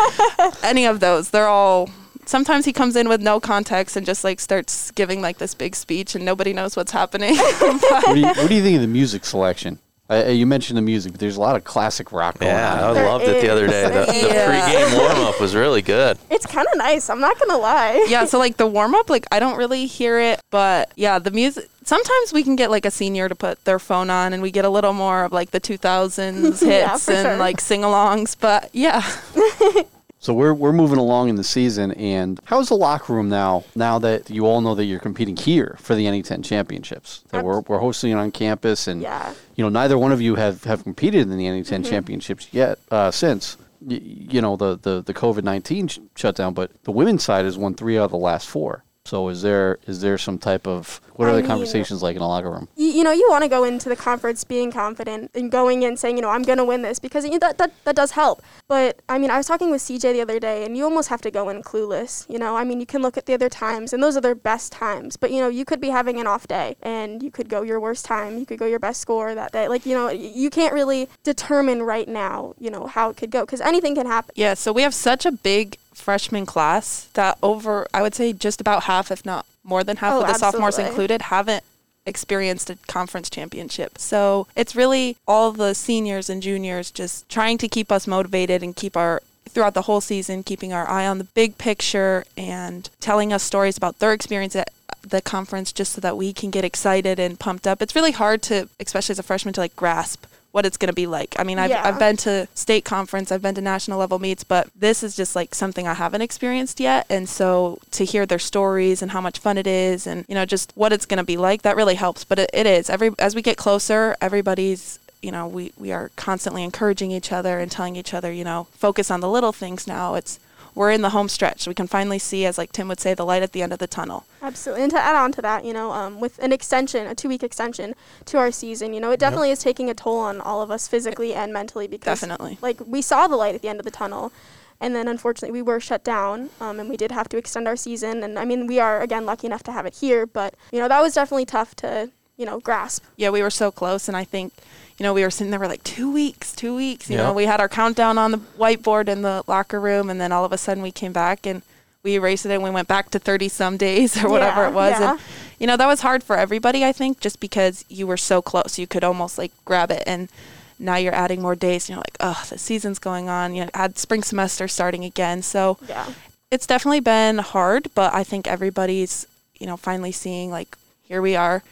any 0.64 0.86
of 0.86 1.00
those. 1.00 1.30
They're 1.30 1.48
all. 1.48 1.90
Sometimes 2.30 2.64
he 2.66 2.74
comes 2.74 2.96
in 2.96 3.10
with 3.10 3.22
no 3.22 3.40
context 3.40 3.96
and 3.98 4.06
just 4.06 4.24
like 4.24 4.40
starts 4.40 4.92
giving 4.92 5.20
like 5.20 5.40
this 5.40 5.56
big 5.56 5.76
speech, 5.76 6.14
and 6.14 6.24
nobody 6.24 6.54
knows 6.54 6.76
what's 6.76 6.92
happening. 6.92 7.36
What 7.40 8.14
do, 8.14 8.20
you, 8.20 8.28
what 8.28 8.48
do 8.50 8.54
you 8.56 8.62
think 8.62 8.76
of 8.76 8.82
the 8.82 8.88
music 8.88 9.26
selection? 9.26 9.80
Uh, 10.12 10.26
you 10.28 10.46
mentioned 10.46 10.78
the 10.78 10.82
music, 10.82 11.12
but 11.12 11.20
there's 11.20 11.38
a 11.38 11.40
lot 11.42 11.56
of 11.56 11.64
classic 11.64 12.12
rock 12.12 12.38
going 12.40 12.52
Yeah, 12.52 12.90
I. 12.90 12.94
There 12.94 13.06
loved 13.08 13.26
it 13.26 13.42
the 13.42 13.50
other 13.50 13.66
day. 13.68 13.84
The, 13.84 14.06
the 14.12 14.28
Yeah. 14.28 14.62
pregame 14.90 14.98
warm 14.98 15.18
up 15.28 15.40
was 15.42 15.56
really 15.56 15.82
good. 15.84 16.18
it's 16.32 16.46
kind 16.48 16.68
of 16.72 16.78
nice. 16.78 17.10
I'm 17.10 17.20
not 17.20 17.38
going 17.40 17.50
to 17.52 17.58
lie. 17.58 18.06
yeah, 18.10 18.26
so 18.26 18.38
like 18.40 18.58
the 18.58 18.66
warm 18.68 18.94
up, 18.96 19.10
like 19.10 19.26
I 19.32 19.40
don't 19.40 19.58
really 19.58 19.86
hear 19.88 20.20
it, 20.20 20.40
but 20.52 20.92
yeah, 20.96 21.18
the 21.20 21.32
music. 21.32 21.68
Sometimes 21.84 22.32
we 22.34 22.44
can 22.44 22.56
get 22.56 22.70
like 22.72 22.86
a 22.86 22.92
senior 22.92 23.28
to 23.30 23.36
put 23.36 23.64
their 23.66 23.80
phone 23.80 24.10
on, 24.12 24.34
and 24.34 24.42
we 24.44 24.52
get 24.52 24.66
a 24.66 24.70
little 24.70 24.94
more 24.94 25.24
of 25.26 25.32
like 25.32 25.50
the 25.52 25.62
2000s 25.62 26.44
hits 26.44 26.62
Yeah, 26.64 26.92
and 26.92 27.02
sure. 27.28 27.38
like 27.38 27.60
sing-alongs. 27.60 28.36
But 28.40 28.70
yeah, 28.74 29.02
So 30.22 30.34
we're 30.34 30.54
we're 30.54 30.74
moving 30.74 31.00
along 31.00 31.30
in 31.30 31.36
the 31.36 31.46
season, 31.46 31.94
and 31.94 32.40
how's 32.44 32.68
the 32.68 32.76
locker 32.76 33.14
room 33.14 33.30
now? 33.30 33.64
Now 33.74 34.00
that 34.00 34.30
you 34.30 34.46
all 34.46 34.60
know 34.60 34.76
that 34.76 34.84
you're 34.84 35.00
competing 35.00 35.38
here 35.38 35.78
for 35.80 35.96
the 35.96 36.06
NE10 36.06 36.44
championships, 36.44 37.24
that 37.30 37.44
we're 37.46 37.62
we're 37.62 37.80
hosting 37.80 38.12
it 38.12 38.16
on 38.16 38.32
campus, 38.32 38.88
and 38.88 39.02
Yeah. 39.02 39.34
you 39.56 39.64
know 39.64 39.70
neither 39.70 39.98
one 39.98 40.12
of 40.12 40.22
you 40.22 40.36
have 40.36 40.66
have 40.66 40.84
competed 40.84 41.22
in 41.22 41.38
the 41.38 41.46
NE10 41.46 41.64
Mm-hmm. 41.64 41.84
championships 41.84 42.48
yet 42.52 42.80
uh, 42.92 43.12
since. 43.12 43.56
You 43.88 44.42
know 44.42 44.58
the 44.58 44.78
the, 44.78 45.02
the 45.02 45.14
COVID 45.14 45.44
nineteen 45.44 45.88
sh- 45.88 46.00
shutdown, 46.18 46.54
but 46.54 46.70
the 46.84 46.92
women's 46.92 47.24
side 47.24 47.46
has 47.46 47.58
won 47.58 47.74
three 47.76 47.98
out 47.98 48.04
of 48.06 48.12
the 48.12 48.18
last 48.18 48.50
four. 48.50 48.84
So 49.10 49.28
is 49.30 49.42
there 49.42 49.80
is 49.88 50.02
there 50.02 50.20
some 50.20 50.38
type 50.38 50.68
of 50.68 51.02
what 51.16 51.26
are 51.26 51.32
I 51.32 51.34
the 51.34 51.42
mean- 51.42 51.50
conversations 51.50 52.04
like 52.04 52.16
in 52.16 52.22
a 52.22 52.28
locker 52.28 52.52
room? 52.52 52.68
you, 52.76 52.90
you 52.90 53.04
know, 53.04 53.12
you 53.12 53.26
want 53.30 53.44
to 53.44 53.50
go 53.50 53.64
into 53.64 53.90
the 53.90 53.96
conference 53.96 54.44
being 54.44 54.72
confident 54.72 55.32
and 55.34 55.52
going 55.52 55.82
in 55.82 55.98
saying, 55.98 56.16
you 56.16 56.22
know, 56.22 56.30
I'm 56.30 56.44
going 56.44 56.60
to 56.60 56.64
win 56.64 56.84
this 56.84 57.00
because 57.00 57.26
you 57.26 57.32
know, 57.32 57.40
that, 57.40 57.58
that, 57.58 57.72
that 57.86 57.96
does 57.96 58.12
help. 58.12 58.44
But 58.68 59.02
I 59.10 59.18
mean, 59.18 59.32
I 59.32 59.38
was 59.38 59.48
talking 59.48 59.72
with 59.72 59.82
CJ 59.82 60.14
the 60.14 60.22
other 60.22 60.40
day 60.40 60.64
and 60.64 60.78
you 60.78 60.84
almost 60.84 61.10
have 61.10 61.22
to 61.22 61.32
go 61.32 61.50
in 61.50 61.64
clueless. 61.64 62.30
You 62.30 62.38
know, 62.38 62.56
I 62.56 62.64
mean, 62.64 62.80
you 62.80 62.86
can 62.86 63.02
look 63.02 63.18
at 63.18 63.26
the 63.26 63.34
other 63.34 63.50
times 63.50 63.94
and 63.94 64.04
those 64.04 64.16
are 64.16 64.22
their 64.22 64.36
best 64.36 64.72
times. 64.72 65.18
But, 65.18 65.32
you 65.32 65.40
know, 65.40 65.50
you 65.50 65.66
could 65.66 65.82
be 65.82 65.90
having 65.90 66.20
an 66.20 66.28
off 66.28 66.48
day 66.48 66.76
and 66.84 67.24
you 67.24 67.32
could 67.32 67.50
go 67.50 67.64
your 67.64 67.80
worst 67.80 68.06
time. 68.06 68.38
You 68.38 68.46
could 68.46 68.60
go 68.60 68.68
your 68.68 68.80
best 68.80 69.02
score 69.02 69.34
that 69.34 69.52
day. 69.52 69.68
Like, 69.68 69.88
you 69.88 69.96
know, 69.96 70.10
you 70.10 70.52
can't 70.52 70.74
really 70.74 71.10
determine 71.24 71.82
right 71.82 72.08
now, 72.08 72.54
you 72.60 72.70
know, 72.70 72.86
how 72.86 73.10
it 73.10 73.18
could 73.18 73.32
go 73.32 73.42
because 73.42 73.60
anything 73.62 73.96
can 73.96 74.06
happen. 74.06 74.34
yeah. 74.36 74.54
So 74.54 74.72
we 74.72 74.84
have 74.84 74.94
such 74.94 75.26
a 75.26 75.32
big 75.32 75.78
freshman 76.02 76.46
class 76.46 77.10
that 77.14 77.38
over, 77.44 77.88
I 77.94 78.02
would 78.02 78.16
say, 78.16 78.34
just 78.34 78.62
about 78.62 78.84
half, 78.84 79.12
if 79.12 79.26
not 79.26 79.46
more 79.64 79.84
than 79.84 79.98
half 79.98 80.14
Oh, 80.14 80.22
of 80.22 80.28
the 80.28 80.34
sophomores 80.34 80.80
included, 80.80 81.24
haven't 81.24 81.64
experienced 82.06 82.70
a 82.70 82.76
conference 82.88 83.30
championship. 83.30 83.98
So 83.98 84.48
it's 84.56 84.76
really 84.76 85.18
all 85.28 85.52
the 85.52 85.74
seniors 85.74 86.30
and 86.30 86.42
juniors 86.42 86.92
just 86.92 87.30
trying 87.30 87.58
to 87.60 87.68
keep 87.68 87.92
us 87.92 88.08
motivated 88.08 88.64
and 88.64 88.76
keep 88.76 88.98
our 88.98 89.22
throughout 89.48 89.74
the 89.74 89.84
whole 89.84 90.02
season 90.02 90.44
keeping 90.44 90.72
our 90.72 90.88
eye 90.88 91.08
on 91.08 91.18
the 91.18 91.24
big 91.24 91.58
picture 91.58 92.24
and 92.38 92.90
telling 93.00 93.34
us 93.34 93.42
stories 93.42 93.78
about 93.78 93.98
their 93.98 94.14
experience 94.14 94.56
at 94.56 94.70
the 95.02 95.22
conference 95.22 95.72
just 95.72 95.94
so 95.94 96.02
that 96.02 96.18
we 96.18 96.32
can 96.34 96.52
get 96.52 96.64
excited 96.64 97.20
and 97.20 97.40
pumped 97.40 97.66
up. 97.66 97.82
It's 97.82 97.96
really 97.96 98.12
hard 98.12 98.42
to 98.44 98.70
especially 98.80 99.14
as 99.14 99.20
a 99.20 99.24
freshman 99.24 99.54
to 99.56 99.62
like 99.62 99.76
grasp 99.76 100.26
what 100.52 100.66
it's 100.66 100.78
going 100.78 100.88
to 100.88 100.94
be 100.94 101.06
like. 101.06 101.36
I 101.38 101.44
mean, 101.44 101.60
I've, 101.60 101.70
Yeah. 101.70 101.88
I've 101.88 102.00
been 102.00 102.18
to 102.18 102.48
state 102.56 102.84
conference, 102.84 103.32
I've 103.32 103.42
been 103.42 103.56
to 103.56 103.62
national 103.62 104.00
level 104.00 104.18
meets, 104.18 104.44
but 104.44 104.70
this 104.76 105.04
is 105.04 105.16
just 105.16 105.36
like 105.36 105.54
something 105.54 105.88
I 105.88 105.94
haven't 105.94 106.22
experienced 106.22 106.80
yet. 106.80 107.06
And 107.10 107.30
so 107.30 107.80
to 107.92 108.04
hear 108.04 108.26
their 108.26 108.40
stories 108.40 109.02
and 109.02 109.12
how 109.12 109.22
much 109.22 109.40
fun 109.40 109.58
it 109.58 109.68
is 109.68 110.08
and, 110.08 110.26
you 110.28 110.36
know, 110.36 110.46
just 110.46 110.72
what 110.76 110.92
it's 110.92 111.06
going 111.06 111.20
to 111.20 111.24
be 111.24 111.38
like, 111.38 111.62
that 111.62 111.76
really 111.76 111.96
helps. 111.96 112.24
But 112.24 112.40
it, 112.40 112.50
it 112.54 112.66
is. 112.66 112.90
Every 112.90 113.12
As 113.20 113.36
we 113.36 113.42
get 113.42 113.58
closer, 113.58 114.16
everybody's, 114.22 114.98
you 115.22 115.32
know, 115.32 115.48
we, 115.48 115.72
we 115.78 115.92
are 115.92 116.10
constantly 116.16 116.64
encouraging 116.64 117.12
each 117.12 117.32
other 117.32 117.60
and 117.60 117.72
telling 117.72 117.96
each 117.96 118.14
other, 118.14 118.32
you 118.32 118.44
know, 118.44 118.68
focus 118.74 119.12
on 119.12 119.20
the 119.20 119.30
little 119.30 119.52
things 119.52 119.86
now. 119.86 120.16
It's, 120.16 120.40
we're 120.80 120.92
in 120.92 121.02
the 121.02 121.10
home 121.10 121.28
stretch. 121.28 121.68
We 121.68 121.74
can 121.74 121.88
finally 121.88 122.20
see, 122.20 122.46
as 122.46 122.58
like 122.58 122.72
Tim 122.72 122.88
would 122.88 123.02
say, 123.02 123.14
the 123.14 123.26
light 123.26 123.44
at 123.44 123.52
the 123.52 123.62
end 123.62 123.74
of 123.74 123.80
the 123.80 123.86
tunnel. 123.86 124.24
Absolutely. 124.42 124.84
And 124.84 124.92
to 124.94 124.98
add 124.98 125.14
on 125.14 125.34
to 125.34 125.42
that, 125.42 125.66
you 125.66 125.74
know, 125.74 125.92
um, 125.92 126.22
with 126.22 126.40
an 126.40 126.54
extension, 126.54 127.06
a 127.06 127.14
two 127.14 127.28
week 127.28 127.44
extension 127.44 127.96
to 128.24 128.38
our 128.38 128.50
season, 128.50 128.94
you 128.94 129.02
know, 129.02 129.12
it 129.12 129.20
definitely 129.20 129.52
is 129.52 129.60
taking 129.60 129.90
a 129.90 129.94
toll 129.94 130.20
on 130.20 130.40
all 130.40 130.62
of 130.62 130.72
us 130.72 130.88
physically 130.88 131.34
and 131.34 131.52
mentally 131.52 131.86
because, 131.86 132.22
Definitely. 132.22 132.60
like, 132.62 132.80
we 132.88 133.02
saw 133.02 133.28
the 133.28 133.36
light 133.36 133.56
at 133.56 133.62
the 133.62 133.68
end 133.68 133.80
of 133.80 133.84
the 133.84 133.92
tunnel. 133.92 134.32
And 134.80 134.96
then 134.96 135.10
unfortunately, 135.10 135.52
we 135.52 135.62
were 135.62 135.82
shut 135.82 136.06
down 136.06 136.50
um, 136.62 136.80
and 136.80 136.90
we 136.90 136.96
did 136.96 137.12
have 137.12 137.28
to 137.28 137.38
extend 137.38 137.68
our 137.68 137.76
season. 137.76 138.24
And 138.24 138.40
I 138.40 138.46
mean, 138.46 138.66
we 138.66 138.80
are, 138.80 139.02
again, 139.02 139.26
lucky 139.26 139.48
enough 139.48 139.64
to 139.64 139.74
have 139.74 139.86
it 139.86 139.96
here. 139.96 140.26
But, 140.26 140.56
you 140.72 140.80
know, 140.80 140.88
that 140.88 141.02
was 141.02 141.14
definitely 141.14 141.46
tough 141.46 141.76
to, 141.76 142.10
you 142.38 142.46
know, 142.46 142.62
grasp. 142.62 143.04
yeah, 143.18 143.32
we 143.32 143.42
were 143.42 143.50
so 143.50 143.70
close, 143.70 144.08
and 144.08 144.16
I 144.16 144.24
think, 144.24 144.54
you 145.00 145.04
know, 145.04 145.14
we 145.14 145.24
were 145.24 145.30
sitting 145.32 145.50
there, 145.50 145.60
we're 145.60 145.68
like 145.68 145.84
two 145.84 146.12
weeks, 146.12 146.54
two 146.54 146.76
weeks. 146.76 147.10
You 147.10 147.16
Yeah. 147.18 147.24
know, 147.24 147.34
we 147.34 147.46
had 147.46 147.60
our 147.62 147.70
countdown 147.70 148.18
on 148.18 148.32
the 148.32 148.38
whiteboard 148.38 149.08
in 149.08 149.22
the 149.22 149.44
locker 149.48 149.80
room, 149.80 150.10
and 150.10 150.20
then 150.20 150.32
all 150.32 150.46
of 150.46 150.52
a 150.52 150.58
sudden 150.58 150.84
we 150.84 150.92
came 150.92 151.14
back 151.14 151.46
and 151.46 151.62
we 152.04 152.14
erased 152.16 152.46
it, 152.46 152.52
and 152.52 152.64
we 152.64 152.70
went 152.70 152.88
back 152.88 153.10
to 153.12 153.20
thirty 153.20 153.50
some 153.50 153.76
days 153.78 154.22
or 154.24 154.30
whatever 154.30 154.62
Yeah, 154.64 154.68
it 154.70 154.74
was, 154.74 155.00
yeah. 155.00 155.12
and 155.12 155.20
you 155.60 155.68
know 155.68 155.78
that 155.78 155.88
was 155.88 156.02
hard 156.02 156.24
for 156.24 156.38
everybody. 156.38 156.84
I 156.86 156.92
think 156.94 157.20
just 157.20 157.40
because 157.40 157.84
you 157.90 158.08
were 158.08 158.18
so 158.18 158.42
close, 158.42 158.78
you 158.78 158.88
could 158.88 159.04
almost 159.04 159.38
like 159.38 159.52
grab 159.66 159.90
it, 159.92 160.04
and 160.06 160.30
now 160.78 160.96
you're 160.96 161.14
adding 161.16 161.42
more 161.42 161.56
days, 161.56 161.84
and 161.90 161.96
you're 161.96 162.04
like, 162.08 162.16
oh, 162.22 162.42
the 162.50 162.58
season's 162.58 163.00
going 163.00 163.28
on. 163.30 163.54
You 163.54 163.64
know, 163.66 163.70
add 163.74 163.98
spring 163.98 164.24
semester 164.24 164.68
starting 164.68 165.04
again, 165.04 165.42
so 165.42 165.78
Yeah. 165.90 166.06
it's 166.52 166.66
definitely 166.68 167.02
been 167.02 167.40
hard, 167.40 167.90
but 167.96 168.14
I 168.14 168.24
think 168.24 168.48
everybody's, 168.48 169.26
you 169.60 169.68
know, 169.68 169.76
finally 169.78 170.12
seeing 170.14 170.52
like 170.52 170.78
here 171.04 171.22
we 171.22 171.36
are 171.36 171.64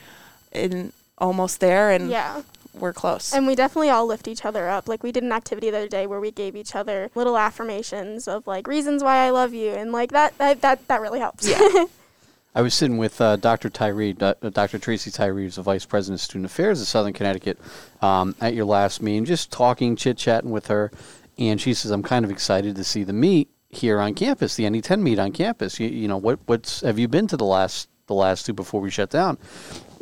in 0.52 0.92
almost 1.18 1.62
there 1.62 1.90
and 1.92 2.10
Yeah. 2.10 2.42
We're 2.80 2.94
close. 2.94 3.34
And 3.34 3.48
we 3.48 3.56
definitely 3.56 3.90
all 3.90 4.06
lift 4.06 4.28
each 4.28 4.46
other 4.46 4.68
up. 4.70 4.88
Like 4.88 5.04
we 5.04 5.12
did 5.12 5.24
an 5.24 5.32
activity 5.32 5.70
the 5.70 5.78
other 5.78 5.88
day 5.88 6.08
where 6.08 6.20
we 6.20 6.32
gave 6.32 6.56
each 6.56 6.76
other 6.76 7.10
little 7.16 7.38
affirmations 7.38 8.28
of 8.28 8.48
like 8.48 8.68
reasons 8.68 9.04
why 9.04 9.26
I 9.26 9.30
love 9.30 9.54
you, 9.54 9.72
and 9.72 9.92
like 9.92 10.12
that 10.12 10.38
that 10.38 10.62
that, 10.62 10.88
that 10.88 11.02
really 11.02 11.20
helps. 11.20 11.48
Yeah. 11.48 11.86
I 12.56 12.62
was 12.62 12.74
sitting 12.74 12.98
with 12.98 13.22
uh, 13.22 13.36
Dr. 13.36 13.70
Tyree, 13.70 14.16
uh, 14.20 14.34
Dr. 14.50 14.80
Tracy 14.80 15.12
Tyree, 15.12 15.44
who's 15.44 15.58
the 15.58 15.62
Vice 15.62 15.86
President 15.86 16.20
of 16.20 16.24
Student 16.24 16.46
Affairs 16.48 16.82
at 16.82 16.88
Southern 16.88 17.14
Connecticut, 17.14 17.60
um, 18.02 18.34
at 18.42 18.56
your 18.56 18.66
last 18.66 19.00
meeting, 19.00 19.26
just 19.26 19.52
talking, 19.52 19.96
chit 19.96 20.18
chatting 20.18 20.50
with 20.50 20.66
her, 20.68 20.92
and 21.38 21.62
she 21.62 21.76
says, 21.76 21.92
"I'm 21.92 22.02
kind 22.02 22.26
of 22.26 22.32
excited 22.32 22.76
to 22.76 22.84
see 22.84 23.04
the 23.04 23.14
meet 23.14 23.50
here 23.70 24.00
on 24.00 24.14
campus, 24.14 24.56
the 24.56 24.64
NE10 24.64 25.02
meet 25.02 25.20
on 25.20 25.32
campus. 25.32 25.80
You, 25.80 25.88
you 25.88 26.08
know, 26.08 26.18
what 26.18 26.40
what's 26.46 26.82
have 26.82 26.98
you 27.00 27.08
been 27.08 27.28
to 27.28 27.38
the 27.38 27.46
last 27.46 27.90
the 28.08 28.14
last 28.14 28.46
two 28.46 28.54
before 28.54 28.82
we 28.82 28.90
shut 28.90 29.10
down?" 29.10 29.38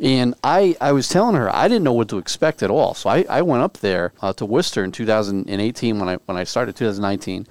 And 0.00 0.34
I, 0.44 0.76
I 0.80 0.92
was 0.92 1.08
telling 1.08 1.36
her 1.36 1.54
I 1.54 1.68
didn't 1.68 1.84
know 1.84 1.92
what 1.94 2.08
to 2.10 2.18
expect 2.18 2.62
at 2.62 2.70
all. 2.70 2.92
So 2.94 3.08
I, 3.08 3.24
I 3.30 3.42
went 3.42 3.62
up 3.62 3.78
there 3.78 4.12
uh, 4.20 4.32
to 4.34 4.44
Worcester 4.44 4.84
in 4.84 4.92
2018 4.92 5.98
when 5.98 6.08
I 6.08 6.16
when 6.26 6.36
I 6.36 6.44
started 6.44 6.76
2019, 6.76 7.46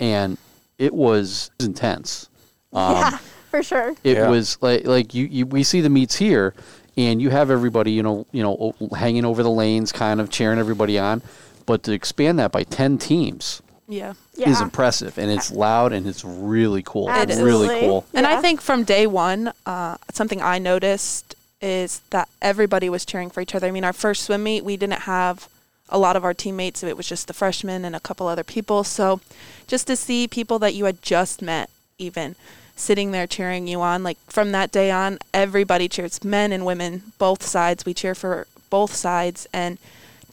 and 0.00 0.38
it 0.78 0.92
was 0.94 1.50
intense. 1.60 2.28
Um, 2.70 2.96
yeah, 2.96 3.18
for 3.50 3.62
sure. 3.62 3.94
it 4.04 4.18
Yeah. 4.18 4.28
was 4.28 4.58
like 4.60 4.86
like 4.86 5.14
you, 5.14 5.24
you 5.24 5.46
we 5.46 5.62
see 5.62 5.80
the 5.80 5.88
meets 5.88 6.16
here 6.16 6.52
and 6.98 7.22
you 7.22 7.30
have 7.30 7.50
everybody 7.50 7.92
you 7.92 8.02
know 8.02 8.26
you 8.30 8.42
know 8.42 8.74
hanging 8.94 9.24
over 9.24 9.42
the 9.42 9.50
lanes 9.50 9.90
kind 9.90 10.20
of 10.20 10.28
cheering 10.28 10.58
everybody 10.58 10.98
on 10.98 11.22
but 11.64 11.82
to 11.84 11.92
expand 11.92 12.38
that 12.40 12.52
by 12.52 12.62
10 12.64 12.98
teams 12.98 13.62
yeah. 13.88 14.12
Yeah. 14.36 14.50
is 14.50 14.60
impressive 14.60 15.18
and 15.18 15.30
it's 15.30 15.50
loud 15.50 15.92
and 15.92 16.06
it's 16.06 16.24
really 16.24 16.82
cool 16.84 17.08
It 17.08 17.30
is. 17.30 17.40
really 17.40 17.66
Absolutely. 17.66 17.80
cool 17.80 18.06
And 18.14 18.26
I 18.26 18.40
think 18.40 18.60
from 18.60 18.84
day 18.84 19.06
one, 19.06 19.52
uh, 19.66 19.96
something 20.12 20.42
I 20.42 20.58
noticed 20.58 21.34
is 21.60 22.00
that 22.10 22.28
everybody 22.40 22.88
was 22.88 23.04
cheering 23.04 23.30
for 23.30 23.40
each 23.40 23.54
other. 23.54 23.66
I 23.66 23.70
mean, 23.70 23.84
our 23.84 23.92
first 23.92 24.24
swim 24.24 24.42
meet, 24.44 24.64
we 24.64 24.76
didn't 24.76 25.02
have 25.02 25.48
a 25.88 25.98
lot 25.98 26.16
of 26.16 26.24
our 26.24 26.34
teammates. 26.34 26.82
It 26.82 26.96
was 26.96 27.08
just 27.08 27.26
the 27.26 27.32
freshmen 27.34 27.84
and 27.84 27.96
a 27.96 28.00
couple 28.00 28.26
other 28.26 28.44
people. 28.44 28.84
So 28.84 29.20
just 29.66 29.86
to 29.86 29.96
see 29.96 30.28
people 30.28 30.58
that 30.60 30.74
you 30.74 30.84
had 30.84 31.02
just 31.02 31.40
met, 31.42 31.70
even 31.98 32.36
sitting 32.76 33.10
there 33.10 33.26
cheering 33.26 33.66
you 33.66 33.80
on, 33.80 34.04
like 34.04 34.18
from 34.28 34.52
that 34.52 34.70
day 34.70 34.90
on, 34.90 35.18
everybody 35.34 35.88
cheers, 35.88 36.22
men 36.22 36.52
and 36.52 36.64
women, 36.64 37.02
both 37.18 37.42
sides. 37.42 37.84
We 37.84 37.94
cheer 37.94 38.14
for 38.14 38.46
both 38.70 38.94
sides. 38.94 39.48
And 39.52 39.78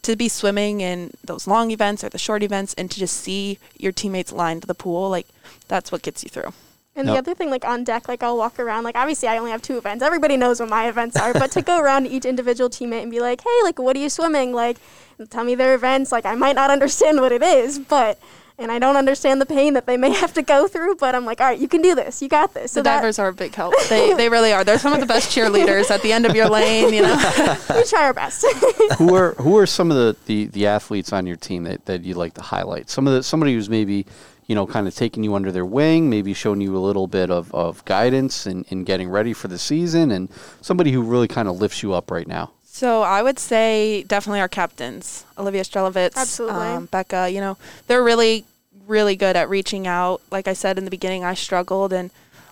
to 0.05 0.15
be 0.15 0.29
swimming 0.29 0.81
in 0.81 1.11
those 1.23 1.47
long 1.47 1.71
events 1.71 2.03
or 2.03 2.09
the 2.09 2.17
short 2.17 2.43
events 2.43 2.73
and 2.77 2.89
to 2.91 2.99
just 2.99 3.17
see 3.17 3.57
your 3.77 3.91
teammates 3.91 4.31
lined 4.31 4.61
to 4.61 4.67
the 4.67 4.75
pool, 4.75 5.09
like 5.09 5.27
that's 5.67 5.91
what 5.91 6.01
gets 6.01 6.23
you 6.23 6.29
through. 6.29 6.53
And 6.97 7.07
Yep. 7.07 7.13
the 7.13 7.19
other 7.19 7.35
thing, 7.35 7.49
like 7.49 7.65
on 7.65 7.83
deck, 7.83 8.07
like 8.07 8.23
I'll 8.23 8.37
walk 8.37 8.57
around. 8.59 8.83
Like 8.85 8.95
obviously, 8.95 9.27
I 9.27 9.37
only 9.37 9.51
have 9.51 9.61
two 9.61 9.77
events. 9.77 10.01
Everybody 10.03 10.37
knows 10.37 10.59
what 10.61 10.69
my 10.69 10.87
events 10.87 11.17
are. 11.17 11.33
but 11.33 11.51
to 11.51 11.61
go 11.61 11.79
around 11.79 12.03
to 12.05 12.09
each 12.09 12.23
individual 12.23 12.69
teammate 12.69 13.01
and 13.01 13.11
be 13.11 13.19
like, 13.19 13.41
"Hey, 13.41 13.59
like, 13.63 13.79
what 13.79 13.97
are 13.97 13.99
you 13.99 14.09
swimming?" 14.09 14.53
Like, 14.53 14.77
tell 15.29 15.43
me 15.43 15.55
their 15.55 15.73
events. 15.75 16.11
Like, 16.13 16.25
I 16.25 16.35
might 16.35 16.55
not 16.55 16.69
understand 16.71 17.19
what 17.19 17.31
it 17.33 17.43
is, 17.43 17.79
but 17.79 18.17
and 18.57 18.71
I 18.71 18.79
don't 18.79 18.95
understand 18.95 19.41
the 19.41 19.45
pain 19.45 19.73
that 19.73 19.85
they 19.85 19.97
may 19.97 20.11
have 20.11 20.33
to 20.33 20.41
go 20.41 20.67
through. 20.67 20.95
But 20.95 21.15
I'm 21.15 21.25
like, 21.25 21.41
all 21.41 21.47
right, 21.47 21.59
you 21.59 21.67
can 21.67 21.81
do 21.81 21.95
this. 21.95 22.21
You 22.21 22.29
got 22.29 22.53
this. 22.53 22.73
the 22.73 22.81
that- 22.83 22.97
divers 22.97 23.19
are 23.19 23.27
a 23.27 23.33
big 23.33 23.53
help. 23.53 23.73
They 23.89 24.13
they 24.13 24.29
really 24.29 24.53
are. 24.53 24.63
They're 24.63 24.79
some 24.79 24.93
of 24.93 24.99
the 24.99 25.05
best 25.05 25.35
cheerleaders 25.35 25.91
at 25.91 26.01
the 26.01 26.11
end 26.11 26.25
of 26.25 26.35
your 26.35 26.49
lane. 26.49 26.93
You 26.93 27.03
know. 27.03 27.15
we 27.75 27.83
try 27.83 28.03
our 28.03 28.13
best. 28.13 28.45
who 28.97 29.13
are 29.15 29.33
who 29.33 29.57
are 29.57 29.65
some 29.65 29.91
of 29.91 29.97
the, 29.97 30.15
the, 30.25 30.45
the 30.47 30.67
athletes 30.67 31.11
on 31.13 31.25
your 31.25 31.35
team 31.35 31.63
that, 31.63 31.85
that 31.85 32.03
you 32.03 32.13
like 32.13 32.33
to 32.35 32.41
highlight 32.41 32.89
some 32.89 33.07
of 33.07 33.13
the 33.13 33.23
somebody 33.23 33.53
who's 33.53 33.69
maybe 33.69 34.05
you 34.47 34.55
know 34.55 34.65
kind 34.65 34.87
of 34.87 34.95
taking 34.95 35.23
you 35.23 35.35
under 35.35 35.51
their 35.51 35.65
wing 35.65 36.09
maybe 36.09 36.33
showing 36.33 36.61
you 36.61 36.75
a 36.77 36.79
little 36.79 37.07
bit 37.07 37.31
of, 37.31 37.53
of 37.53 37.83
guidance 37.85 38.45
in, 38.45 38.63
in 38.69 38.83
getting 38.83 39.09
ready 39.09 39.33
for 39.33 39.47
the 39.47 39.57
season 39.57 40.11
and 40.11 40.29
somebody 40.61 40.91
who 40.91 41.01
really 41.01 41.27
kind 41.27 41.47
of 41.47 41.59
lifts 41.59 41.81
you 41.81 41.93
up 41.93 42.11
right 42.11 42.27
now 42.27 42.51
So 42.75 43.03
I 43.03 43.23
would 43.23 43.39
say 43.39 44.03
definitely 44.03 44.41
our 44.41 44.49
captains, 44.49 45.23
Olivia 45.37 45.63
Strelovitz, 45.63 46.17
Absolutely. 46.17 46.59
um, 46.59 46.87
Becca. 46.87 47.29
You 47.29 47.39
know, 47.39 47.57
they're 47.87 48.03
really 48.03 48.43
really 48.85 49.15
good 49.15 49.37
at 49.37 49.47
reaching 49.47 49.87
out. 49.87 50.21
Like 50.29 50.45
I 50.45 50.51
said 50.51 50.77
in 50.77 50.83
the 50.83 50.91
beginning, 50.91 51.23
I 51.23 51.35
struggled 51.35 51.93
and. 51.93 52.11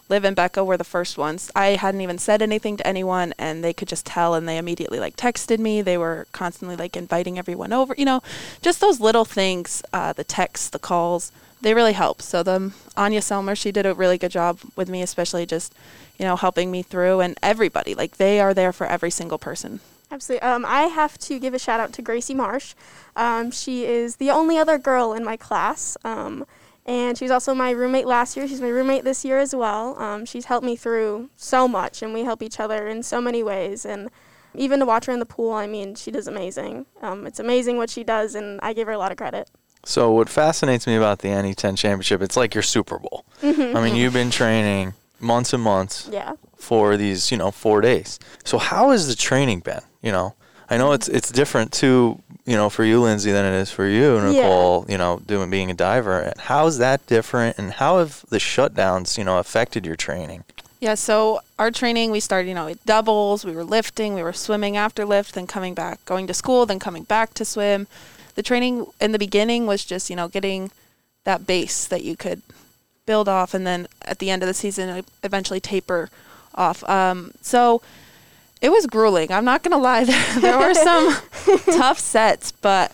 Liv 0.10 0.26
and 0.26 0.36
Becca 0.36 0.66
were 0.66 0.76
the 0.78 0.84
first 0.84 1.18
ones. 1.18 1.50
I 1.56 1.70
hadn't 1.70 2.02
even 2.02 2.18
said 2.18 2.42
anything 2.42 2.76
to 2.76 2.86
anyone, 2.86 3.34
and 3.40 3.64
they 3.64 3.72
could 3.74 3.88
just 3.88 4.06
tell, 4.06 4.34
and 4.36 4.48
they 4.48 4.58
immediately 4.58 5.00
like 5.00 5.16
texted 5.16 5.60
me. 5.60 5.82
They 5.82 5.98
were 5.98 6.28
constantly 6.34 6.76
like 6.76 6.98
inviting 6.98 7.40
everyone 7.40 7.72
over. 7.72 7.96
You 7.98 8.06
know, 8.06 8.22
just 8.62 8.82
those 8.82 9.00
little 9.00 9.24
things, 9.24 9.82
uh, 9.94 10.12
the 10.12 10.26
texts, 10.26 10.70
the 10.70 10.78
calls, 10.78 11.32
they 11.62 11.74
really 11.74 11.94
help. 11.94 12.22
So 12.22 12.44
the 12.44 12.74
Anya 12.98 13.22
Selmer, 13.22 13.58
she 13.58 13.72
did 13.72 13.86
a 13.86 13.94
really 13.94 14.18
good 14.18 14.32
job 14.32 14.60
with 14.76 14.90
me, 14.90 15.02
especially 15.02 15.46
just 15.46 15.74
you 16.20 16.26
know 16.26 16.36
helping 16.36 16.70
me 16.70 16.84
through, 16.84 17.22
and 17.22 17.38
everybody 17.42 17.96
like 17.96 18.18
they 18.18 18.42
are 18.42 18.54
there 18.54 18.74
for 18.74 18.86
every 18.86 19.10
single 19.10 19.38
person. 19.38 19.80
Absolutely. 20.14 20.48
Um, 20.48 20.64
I 20.64 20.84
have 20.84 21.18
to 21.20 21.40
give 21.40 21.56
a 21.56 21.60
shout 21.60 21.80
out 21.80 21.92
to 21.94 22.04
Gracie 22.04 22.36
Marsh. 22.36 22.76
Um, 23.16 23.50
she 23.50 23.86
is 23.86 24.18
the 24.18 24.30
only 24.30 24.60
other 24.60 24.78
girl 24.78 25.12
in 25.12 25.26
my 25.26 25.36
class. 25.36 25.98
Um, 26.06 26.46
and 26.86 27.18
she's 27.18 27.32
also 27.32 27.56
my 27.56 27.72
roommate 27.72 28.06
last 28.06 28.38
year. 28.38 28.48
She's 28.48 28.62
my 28.62 28.68
roommate 28.68 29.06
this 29.06 29.26
year 29.26 29.40
as 29.40 29.56
well. 29.56 30.00
Um, 30.00 30.26
she's 30.26 30.46
helped 30.46 30.66
me 30.66 30.76
through 30.76 31.32
so 31.36 31.68
much, 31.68 32.04
and 32.04 32.14
we 32.14 32.26
help 32.26 32.44
each 32.44 32.60
other 32.60 32.88
in 32.88 33.02
so 33.02 33.20
many 33.20 33.42
ways. 33.42 33.86
And 33.86 34.12
even 34.54 34.80
to 34.82 34.86
watch 34.86 35.06
her 35.06 35.14
in 35.14 35.20
the 35.20 35.26
pool, 35.26 35.54
I 35.54 35.66
mean, 35.66 35.96
she 35.96 36.12
does 36.12 36.28
amazing. 36.28 36.86
Um, 37.02 37.26
it's 37.26 37.40
amazing 37.40 37.78
what 37.78 37.90
she 37.90 38.04
does, 38.04 38.36
and 38.36 38.60
I 38.62 38.74
give 38.74 38.86
her 38.86 38.94
a 38.94 39.00
lot 39.00 39.12
of 39.12 39.18
credit. 39.18 39.50
So 39.84 40.12
what 40.12 40.30
fascinates 40.30 40.86
me 40.86 40.96
about 40.96 41.20
the 41.20 41.30
NE10 41.30 41.76
championship, 41.76 42.22
it's 42.22 42.38
like 42.38 42.54
your 42.54 42.62
Super 42.62 43.00
Bowl. 43.00 43.26
I 43.42 43.82
mean, 43.82 43.96
you've 43.96 44.14
been 44.14 44.30
training 44.30 44.94
months 45.24 45.54
and 45.54 45.64
months 45.64 46.08
Yeah. 46.12 46.34
for 46.58 46.98
these, 46.98 47.32
you 47.32 47.38
know, 47.38 47.52
four 47.52 47.82
days. 47.82 48.20
So 48.44 48.58
how 48.58 48.92
has 48.92 49.08
the 49.08 49.16
training 49.16 49.62
been? 49.62 49.82
You 50.02 50.12
know, 50.12 50.36
I 50.70 50.78
know 50.78 50.92
it's 50.92 51.08
it's 51.08 51.32
different 51.32 51.72
too, 51.72 52.22
you 52.46 52.56
know, 52.56 52.70
for 52.70 52.84
you, 52.84 53.02
Lindsay, 53.02 53.32
than 53.32 53.46
it 53.46 53.58
is 53.58 53.72
for 53.72 53.88
you, 53.88 54.18
Yeah. 54.18 54.32
Nicole. 54.32 54.86
You 54.90 54.98
know, 54.98 55.22
doing 55.26 55.50
being 55.50 55.72
a 55.72 55.74
diver. 55.74 56.34
How 56.38 56.68
is 56.68 56.78
that 56.78 57.06
different? 57.08 57.58
And 57.58 57.72
how 57.74 58.00
have 58.00 58.26
the 58.30 58.38
shutdowns, 58.40 59.18
you 59.18 59.24
know, 59.24 59.40
affected 59.40 59.86
your 59.86 59.96
training? 59.96 60.44
Yeah, 60.80 60.96
so 60.96 61.40
our 61.58 61.72
training, 61.72 62.12
we 62.12 62.20
started, 62.20 62.50
you 62.50 62.54
know, 62.56 62.66
with 62.66 62.84
doubles, 62.86 63.46
we 63.46 63.54
were 63.56 63.64
lifting, 63.64 64.14
we 64.16 64.22
were 64.22 64.34
swimming 64.34 64.76
after 64.76 65.06
lift, 65.06 65.34
then 65.34 65.48
coming 65.48 65.74
back, 65.74 66.04
going 66.04 66.28
to 66.28 66.34
school, 66.34 66.66
then 66.66 66.78
coming 66.78 67.04
back 67.04 67.34
to 67.36 67.46
swim. 67.46 67.88
The 68.36 68.44
training 68.44 68.88
in 69.00 69.14
the 69.14 69.20
beginning 69.20 69.66
was 69.66 69.86
just, 69.86 70.10
you 70.10 70.18
know, 70.18 70.28
getting 70.28 70.72
that 71.24 71.48
base 71.48 71.86
that 71.86 72.04
you 72.04 72.18
could 72.18 72.42
build 73.06 73.28
off, 73.28 73.54
and 73.54 73.66
then 73.66 73.88
at 74.04 74.20
the 74.20 74.30
end 74.30 74.44
of 74.44 74.48
the 74.48 74.54
season, 74.54 75.04
eventually 75.24 75.60
taper 75.60 76.10
off. 76.56 76.88
Um, 76.90 77.32
so 77.42 77.82
it 78.62 78.72
was 78.72 78.88
grueling. 78.88 79.32
I'm 79.32 79.46
not 79.46 79.64
going 79.64 79.72
to 79.72 79.78
lie. 79.78 80.04
There, 80.06 80.42
there 80.42 80.58
were 80.58 80.74
some 80.74 81.16
tough 81.78 82.00
sets, 82.00 82.52
but 82.52 82.92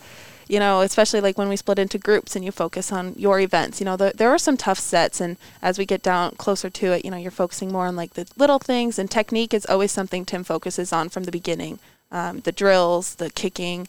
you 0.50 0.60
know, 0.60 0.82
especially 0.82 1.22
like 1.22 1.38
when 1.38 1.48
we 1.48 1.56
split 1.56 1.78
into 1.78 2.00
groups 2.00 2.36
and 2.36 2.44
you 2.44 2.52
focus 2.52 2.92
on 2.92 3.14
your 3.16 3.40
events, 3.40 3.80
you 3.80 3.86
know, 3.86 3.96
the, 3.96 4.12
there 4.16 4.32
are 4.32 4.40
some 4.40 4.58
tough 4.58 4.80
sets. 4.80 5.22
And 5.22 5.38
as 5.62 5.78
we 5.78 5.86
get 5.86 6.02
down 6.02 6.32
closer 6.38 6.72
to 6.72 6.94
it, 6.94 7.06
you 7.06 7.12
know, 7.12 7.18
you're 7.18 7.30
focusing 7.30 7.72
more 7.72 7.86
on 7.86 7.96
like 7.96 8.16
the 8.16 8.28
little 8.36 8.58
things. 8.58 8.98
And 8.98 9.12
technique 9.12 9.54
is 9.54 9.68
always 9.68 9.92
something 9.92 10.26
Tim 10.26 10.44
focuses 10.44 10.92
on 10.92 11.10
from 11.10 11.26
the 11.26 11.32
beginning. 11.32 11.78
Um, 12.12 12.40
the 12.40 12.52
drills, 12.52 13.16
the 13.16 13.30
kicking, 13.30 13.88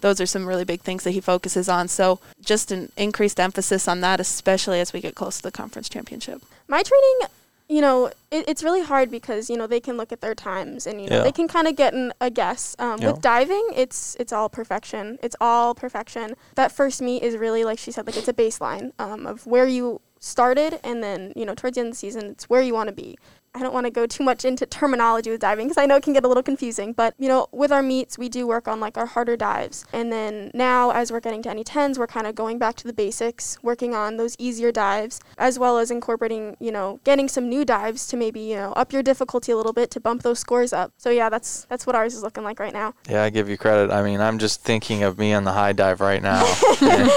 those 0.00 0.20
are 0.20 0.26
some 0.26 0.46
really 0.46 0.64
big 0.64 0.80
things 0.82 1.04
that 1.04 1.10
he 1.12 1.20
focuses 1.20 1.68
on. 1.68 1.88
So 1.88 2.20
just 2.40 2.70
an 2.72 2.90
increased 2.96 3.38
emphasis 3.40 3.86
on 3.88 4.00
that, 4.02 4.20
especially 4.20 4.80
as 4.80 4.92
we 4.92 5.00
get 5.00 5.14
close 5.14 5.36
to 5.38 5.42
the 5.42 5.52
conference 5.52 5.88
championship. 5.88 6.42
my 6.68 6.82
training 6.82 7.28
you 7.70 7.82
know 7.82 8.06
it, 8.30 8.48
it's 8.48 8.62
really 8.64 8.82
hard 8.82 9.10
because 9.10 9.50
you 9.50 9.56
know 9.58 9.66
they 9.66 9.78
can 9.80 9.98
look 9.98 10.10
at 10.10 10.22
their 10.22 10.34
times 10.34 10.86
and 10.86 11.02
you 11.02 11.06
know 11.08 11.16
Yeah. 11.18 11.22
they 11.24 11.32
can 11.32 11.48
kind 11.48 11.68
of 11.68 11.76
get 11.76 11.92
an, 11.92 12.14
a 12.18 12.30
guess 12.30 12.74
um, 12.78 12.98
Yeah. 13.00 13.12
with 13.12 13.20
diving 13.20 13.66
it's 13.76 14.16
it's 14.18 14.32
all 14.32 14.48
perfection 14.48 15.18
it's 15.22 15.36
all 15.38 15.74
perfection 15.74 16.34
that 16.54 16.72
first 16.72 17.02
meet 17.02 17.22
is 17.22 17.36
really 17.36 17.64
like 17.64 17.78
she 17.78 17.92
said 17.92 18.06
like 18.06 18.16
it's 18.16 18.26
a 18.28 18.32
baseline 18.32 18.92
um, 18.98 19.26
of 19.26 19.46
where 19.46 19.66
you 19.66 20.00
started 20.18 20.80
and 20.82 21.02
then 21.02 21.32
you 21.36 21.44
know 21.44 21.54
towards 21.54 21.74
the 21.74 21.80
end 21.82 21.88
of 21.88 21.92
the 21.92 21.98
season 21.98 22.24
it's 22.30 22.48
where 22.48 22.62
you 22.62 22.72
want 22.72 22.88
to 22.88 22.94
be 22.94 23.18
I 23.58 23.62
don't 23.62 23.74
want 23.74 23.86
to 23.86 23.90
go 23.90 24.06
too 24.06 24.22
much 24.22 24.44
into 24.44 24.66
terminology 24.66 25.30
with 25.30 25.40
diving 25.40 25.66
because 25.66 25.78
I 25.78 25.86
know 25.86 25.96
it 25.96 26.02
can 26.02 26.12
get 26.12 26.24
a 26.24 26.28
little 26.28 26.42
confusing. 26.42 26.92
But 26.92 27.14
you 27.18 27.28
know, 27.28 27.48
with 27.52 27.72
our 27.72 27.82
meets, 27.82 28.16
we 28.16 28.28
do 28.28 28.46
work 28.46 28.68
on 28.68 28.80
like 28.80 28.96
our 28.96 29.06
harder 29.06 29.36
dives, 29.36 29.84
and 29.92 30.12
then 30.12 30.50
now 30.54 30.90
as 30.90 31.10
we're 31.10 31.20
getting 31.20 31.42
to 31.42 31.48
NE10s, 31.48 31.98
we're 31.98 32.06
kind 32.06 32.26
of 32.26 32.34
going 32.34 32.58
back 32.58 32.76
to 32.76 32.86
the 32.86 32.92
basics, 32.92 33.58
working 33.62 33.94
on 33.94 34.16
those 34.16 34.36
easier 34.38 34.70
dives, 34.70 35.20
as 35.36 35.58
well 35.58 35.78
as 35.78 35.90
incorporating, 35.90 36.56
you 36.60 36.70
know, 36.70 37.00
getting 37.04 37.28
some 37.28 37.48
new 37.48 37.64
dives 37.64 38.06
to 38.08 38.16
maybe 38.16 38.40
you 38.40 38.56
know 38.56 38.72
up 38.72 38.92
your 38.92 39.02
difficulty 39.02 39.52
a 39.52 39.56
little 39.56 39.72
bit 39.72 39.90
to 39.90 40.00
bump 40.00 40.22
those 40.22 40.38
scores 40.38 40.72
up. 40.72 40.92
So 40.96 41.10
yeah, 41.10 41.28
that's 41.28 41.64
that's 41.64 41.86
what 41.86 41.96
ours 41.96 42.14
is 42.14 42.22
looking 42.22 42.44
like 42.44 42.60
right 42.60 42.72
now. 42.72 42.94
Yeah, 43.08 43.24
I 43.24 43.30
give 43.30 43.48
you 43.48 43.58
credit. 43.58 43.90
I 43.90 44.02
mean, 44.02 44.20
I'm 44.20 44.38
just 44.38 44.62
thinking 44.62 45.02
of 45.02 45.18
me 45.18 45.32
on 45.32 45.44
the 45.44 45.52
high 45.52 45.72
dive 45.72 46.00
right 46.00 46.22
now. 46.22 46.44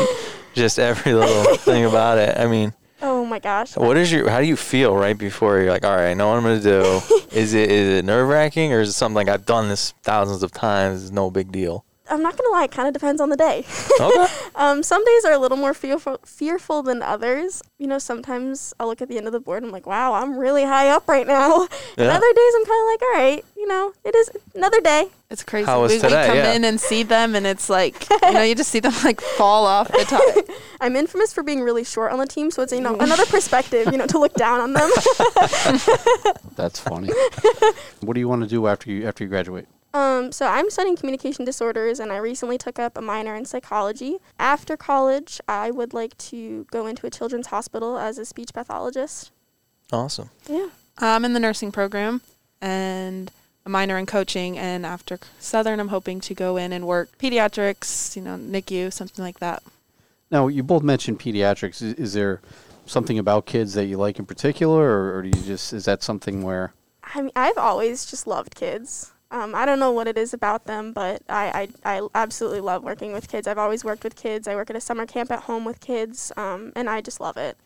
just 0.53 0.79
every 0.79 1.13
little 1.13 1.55
thing 1.57 1.86
about 1.86 2.17
it. 2.17 2.38
I 2.38 2.48
mean, 2.48 2.74
my 3.31 3.39
gosh. 3.39 3.75
what 3.77 3.97
is 3.97 4.11
your? 4.11 4.29
How 4.29 4.41
do 4.41 4.45
you 4.45 4.57
feel 4.57 4.95
right 4.95 5.17
before 5.17 5.59
you're 5.59 5.71
like, 5.71 5.85
all 5.85 5.95
right, 5.95 6.11
I 6.11 6.13
know 6.13 6.29
what 6.29 6.38
I'm 6.38 6.43
gonna 6.43 6.59
do? 6.59 7.01
is 7.31 7.53
it 7.53 7.71
is 7.71 8.00
it 8.00 8.05
nerve 8.05 8.27
wracking 8.27 8.73
or 8.73 8.81
is 8.81 8.89
it 8.89 8.93
something 8.93 9.15
like 9.15 9.29
I've 9.29 9.45
done 9.45 9.69
this 9.69 9.93
thousands 10.03 10.43
of 10.43 10.51
times? 10.51 11.03
It's 11.03 11.11
no 11.11 11.31
big 11.31 11.51
deal. 11.51 11.85
I'm 12.12 12.22
not 12.22 12.38
gonna 12.38 12.50
lie, 12.51 12.65
it 12.65 12.72
kind 12.72 12.88
of 12.88 12.94
depends 12.94 13.22
on 13.22 13.30
the 13.30 13.38
day. 13.38 13.65
Okay. 14.01 14.27
um, 14.56 14.82
some 14.84 15.03
days 15.06 15.25
are 15.25 15.32
a 15.34 15.38
little 15.38 15.58
more 15.58 15.74
fearful, 15.75 16.18
fearful 16.25 16.82
than 16.82 17.01
others. 17.03 17.62
You 17.77 17.86
know, 17.88 18.00
sometimes 18.00 18.74
I'll 18.80 18.88
look 18.88 19.01
at 19.01 19.10
the 19.10 19.18
end 19.18 19.27
of 19.27 19.34
the 19.34 19.39
board 19.39 19.62
and 19.62 19.68
I'm 19.68 19.72
like, 19.72 19.86
wow, 19.86 20.13
I'm 20.13 20.38
really 20.39 20.63
high 20.63 20.89
up 20.89 21.08
right 21.08 21.27
now. 21.27 21.68
And 21.98 22.08
Yeah. 22.08 22.15
other 22.15 22.34
days 22.34 22.53
I'm 22.58 22.65
kind 22.65 22.82
of 22.82 22.88
like, 22.88 23.01
all 23.01 23.13
right, 23.13 23.46
you 23.56 23.68
know, 23.68 23.94
it 24.03 24.15
is 24.15 24.32
another 24.56 24.82
day. 24.82 25.08
It's 25.30 25.44
crazy. 25.44 25.65
How 25.65 25.82
was 25.82 25.91
we, 25.94 26.00
today? 26.00 26.22
we 26.24 26.27
come 26.27 26.38
Yeah. 26.38 26.53
in 26.53 26.63
and 26.65 26.80
see 26.82 27.03
them, 27.03 27.36
and 27.36 27.46
it's 27.48 27.70
like 27.70 28.08
you 28.24 28.34
know, 28.34 28.41
you 28.41 28.56
just 28.56 28.70
see 28.72 28.80
them 28.82 28.94
like 29.03 29.22
fall 29.22 29.65
off 29.65 29.88
the 29.89 30.03
top. 30.06 30.58
I'm 30.82 30.96
infamous 30.96 31.32
for 31.32 31.44
being 31.44 31.62
really 31.62 31.84
short 31.86 32.12
on 32.12 32.20
the 32.20 32.25
team, 32.27 32.50
so 32.51 32.63
it's 32.63 32.74
you 32.74 32.82
know 32.82 32.98
another 32.98 33.25
perspective, 33.27 33.91
you 33.91 33.98
know, 33.98 34.08
to 34.08 34.20
look 34.20 34.34
down 34.34 34.60
on 34.62 34.74
them. 34.74 34.89
That's 36.56 36.80
funny. 36.80 37.10
what 38.01 38.13
do 38.13 38.20
you 38.20 38.27
want 38.27 38.41
to 38.41 38.48
do 38.48 38.68
after 38.68 38.89
you 38.91 39.08
after 39.08 39.24
you 39.24 39.30
graduate? 39.30 39.68
Um, 39.93 40.31
so 40.31 40.45
I'm 40.48 40.69
studying 40.69 40.95
communication 40.95 41.43
disorders, 41.43 42.00
and 42.00 42.12
I 42.12 42.17
recently 42.17 42.57
took 42.57 42.79
up 42.79 42.98
a 42.98 43.01
minor 43.01 43.36
in 43.36 43.45
psychology. 43.45 44.17
After 44.39 44.77
college, 44.77 45.41
I 45.48 45.71
would 45.71 45.93
like 45.93 46.17
to 46.17 46.65
go 46.71 46.88
into 46.88 47.05
a 47.05 47.10
children's 47.10 47.48
hospital 47.48 47.98
as 47.98 48.17
a 48.17 48.25
speech 48.25 48.53
pathologist. 48.53 49.31
Awesome. 49.91 50.29
Yeah. 50.48 50.69
I'm 50.98 51.25
in 51.25 51.33
the 51.33 51.39
nursing 51.39 51.71
program 51.71 52.21
and 52.62 53.31
a 53.65 53.69
minor 53.69 53.98
in 53.98 54.05
coaching, 54.05 54.57
and 54.57 54.86
after 54.86 55.19
Southern, 55.39 55.79
I'm 55.79 55.89
hoping 55.89 56.21
to 56.21 56.33
go 56.33 56.57
in 56.57 56.71
and 56.71 56.88
work 56.88 57.10
pediatrics, 57.17 58.15
you 58.15 58.21
know, 58.21 58.38
NICU, 58.38 58.93
something 58.93 59.24
like 59.24 59.39
that. 59.39 59.62
Now, 60.31 60.48
you 60.48 60.63
both 60.63 60.83
mentioned 60.83 61.19
pediatrics. 61.19 61.81
Is, 61.81 61.93
is 61.95 62.13
there 62.13 62.41
something 62.86 63.19
about 63.19 63.45
kids 63.45 63.74
that 63.74 63.86
you 63.86 63.98
like 63.98 64.19
in 64.19 64.25
particular, 64.25 64.81
or, 64.81 65.17
or 65.17 65.21
do 65.24 65.27
you 65.27 65.45
just 65.45 65.74
is 65.74 65.86
that 65.86 66.01
something 66.01 66.43
where 66.43 66.74
I 67.03 67.21
mean, 67.21 67.31
I've 67.36 67.57
always 67.57 68.05
just 68.05 68.25
loved 68.25 68.55
kids. 68.55 69.11
Um, 69.31 69.55
I 69.55 69.65
don't 69.65 69.79
know 69.79 69.91
what 69.91 70.07
it 70.07 70.17
is 70.17 70.33
about 70.33 70.65
them, 70.65 70.91
but 70.91 71.21
I, 71.29 71.69
I, 71.85 71.97
I 72.00 72.07
absolutely 72.13 72.59
love 72.59 72.83
working 72.83 73.13
with 73.13 73.29
kids. 73.29 73.47
I've 73.47 73.57
always 73.57 73.83
worked 73.83 74.03
with 74.03 74.17
kids. 74.17 74.45
I 74.45 74.55
work 74.55 74.69
at 74.69 74.75
a 74.75 74.81
summer 74.81 75.05
camp 75.05 75.31
at 75.31 75.43
home 75.43 75.63
with 75.63 75.79
kids, 75.79 76.33
um, 76.35 76.73
and 76.75 76.89
I 76.89 77.00
just 77.00 77.21
love 77.21 77.38
it. 77.38 77.57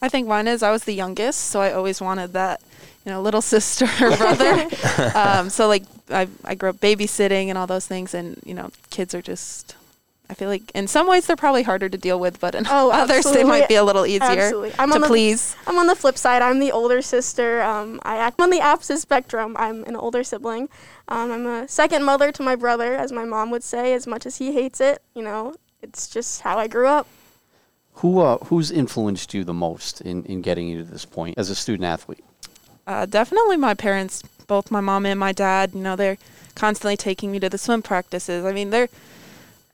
I 0.00 0.08
think 0.08 0.26
mine 0.26 0.48
is 0.48 0.62
I 0.62 0.70
was 0.70 0.84
the 0.84 0.94
youngest, 0.94 1.38
so 1.40 1.60
I 1.60 1.72
always 1.72 2.00
wanted 2.00 2.32
that, 2.32 2.62
you 3.04 3.12
know, 3.12 3.20
little 3.20 3.42
sister 3.54 3.84
or 3.84 4.16
brother. 4.16 4.66
um, 5.14 5.50
so 5.50 5.68
like 5.68 5.84
I 6.08 6.26
I 6.44 6.54
grew 6.54 6.70
up 6.70 6.76
babysitting 6.76 7.48
and 7.48 7.58
all 7.58 7.66
those 7.66 7.86
things, 7.86 8.14
and 8.14 8.40
you 8.44 8.54
know, 8.54 8.70
kids 8.88 9.14
are 9.14 9.22
just. 9.22 9.76
I 10.30 10.34
feel 10.34 10.48
like 10.48 10.70
in 10.76 10.86
some 10.86 11.08
ways 11.08 11.26
they're 11.26 11.34
probably 11.34 11.64
harder 11.64 11.88
to 11.88 11.98
deal 11.98 12.20
with, 12.20 12.38
but 12.38 12.54
in 12.54 12.64
Oh, 12.70 12.90
others 13.02 13.24
they 13.24 13.42
might 13.42 13.68
be 13.68 13.74
a 13.74 13.82
little 13.84 14.06
easier 14.06 14.22
Absolutely. 14.46 14.72
I'm 14.78 14.90
to 14.90 14.94
on 14.94 15.00
the- 15.00 15.06
please. 15.08 15.56
I'm 15.66 15.76
on 15.76 15.88
the 15.88 15.96
flip 15.96 16.16
side. 16.16 16.40
I'm 16.40 16.60
the 16.60 16.70
older 16.70 17.02
sister. 17.02 17.60
Um, 17.62 18.00
I 18.04 18.16
act 18.16 18.40
on 18.40 18.50
the 18.50 18.62
opposite 18.62 18.98
spectrum. 19.00 19.56
I'm 19.58 19.82
an 19.84 19.96
older 19.96 20.22
sibling. 20.22 20.68
Um, 21.08 21.32
I'm 21.32 21.46
a 21.46 21.66
second 21.68 22.04
mother 22.04 22.30
to 22.30 22.42
my 22.44 22.54
brother, 22.54 22.94
as 22.94 23.10
my 23.12 23.24
mom 23.24 23.50
would 23.50 23.64
say. 23.64 23.92
As 23.92 24.06
much 24.06 24.24
as 24.24 24.36
he 24.36 24.52
hates 24.52 24.80
it, 24.80 25.02
you 25.14 25.22
know, 25.22 25.54
it's 25.82 26.06
just 26.06 26.42
how 26.42 26.58
I 26.58 26.68
grew 26.68 26.86
up. 26.86 27.08
who 27.94 28.20
uh, 28.20 28.38
who's 28.44 28.70
influenced 28.70 29.34
you 29.34 29.42
the 29.44 29.52
most 29.52 30.00
in, 30.00 30.24
in 30.26 30.42
getting 30.42 30.68
you 30.68 30.78
to 30.78 30.84
this 30.84 31.04
point 31.04 31.36
as 31.38 31.50
a 31.50 31.54
student 31.56 31.84
athlete? 31.86 32.24
Uh, 32.86 33.04
definitely 33.06 33.56
my 33.56 33.74
parents, 33.74 34.22
both 34.46 34.70
my 34.70 34.80
mom 34.80 35.04
and 35.06 35.18
my 35.18 35.32
dad. 35.32 35.72
You 35.74 35.80
know, 35.80 35.96
they're 35.96 36.18
constantly 36.54 36.96
taking 36.96 37.32
me 37.32 37.40
to 37.40 37.48
the 37.48 37.58
swim 37.58 37.82
practices. 37.82 38.44
I 38.44 38.52
mean, 38.52 38.70
they're 38.70 38.88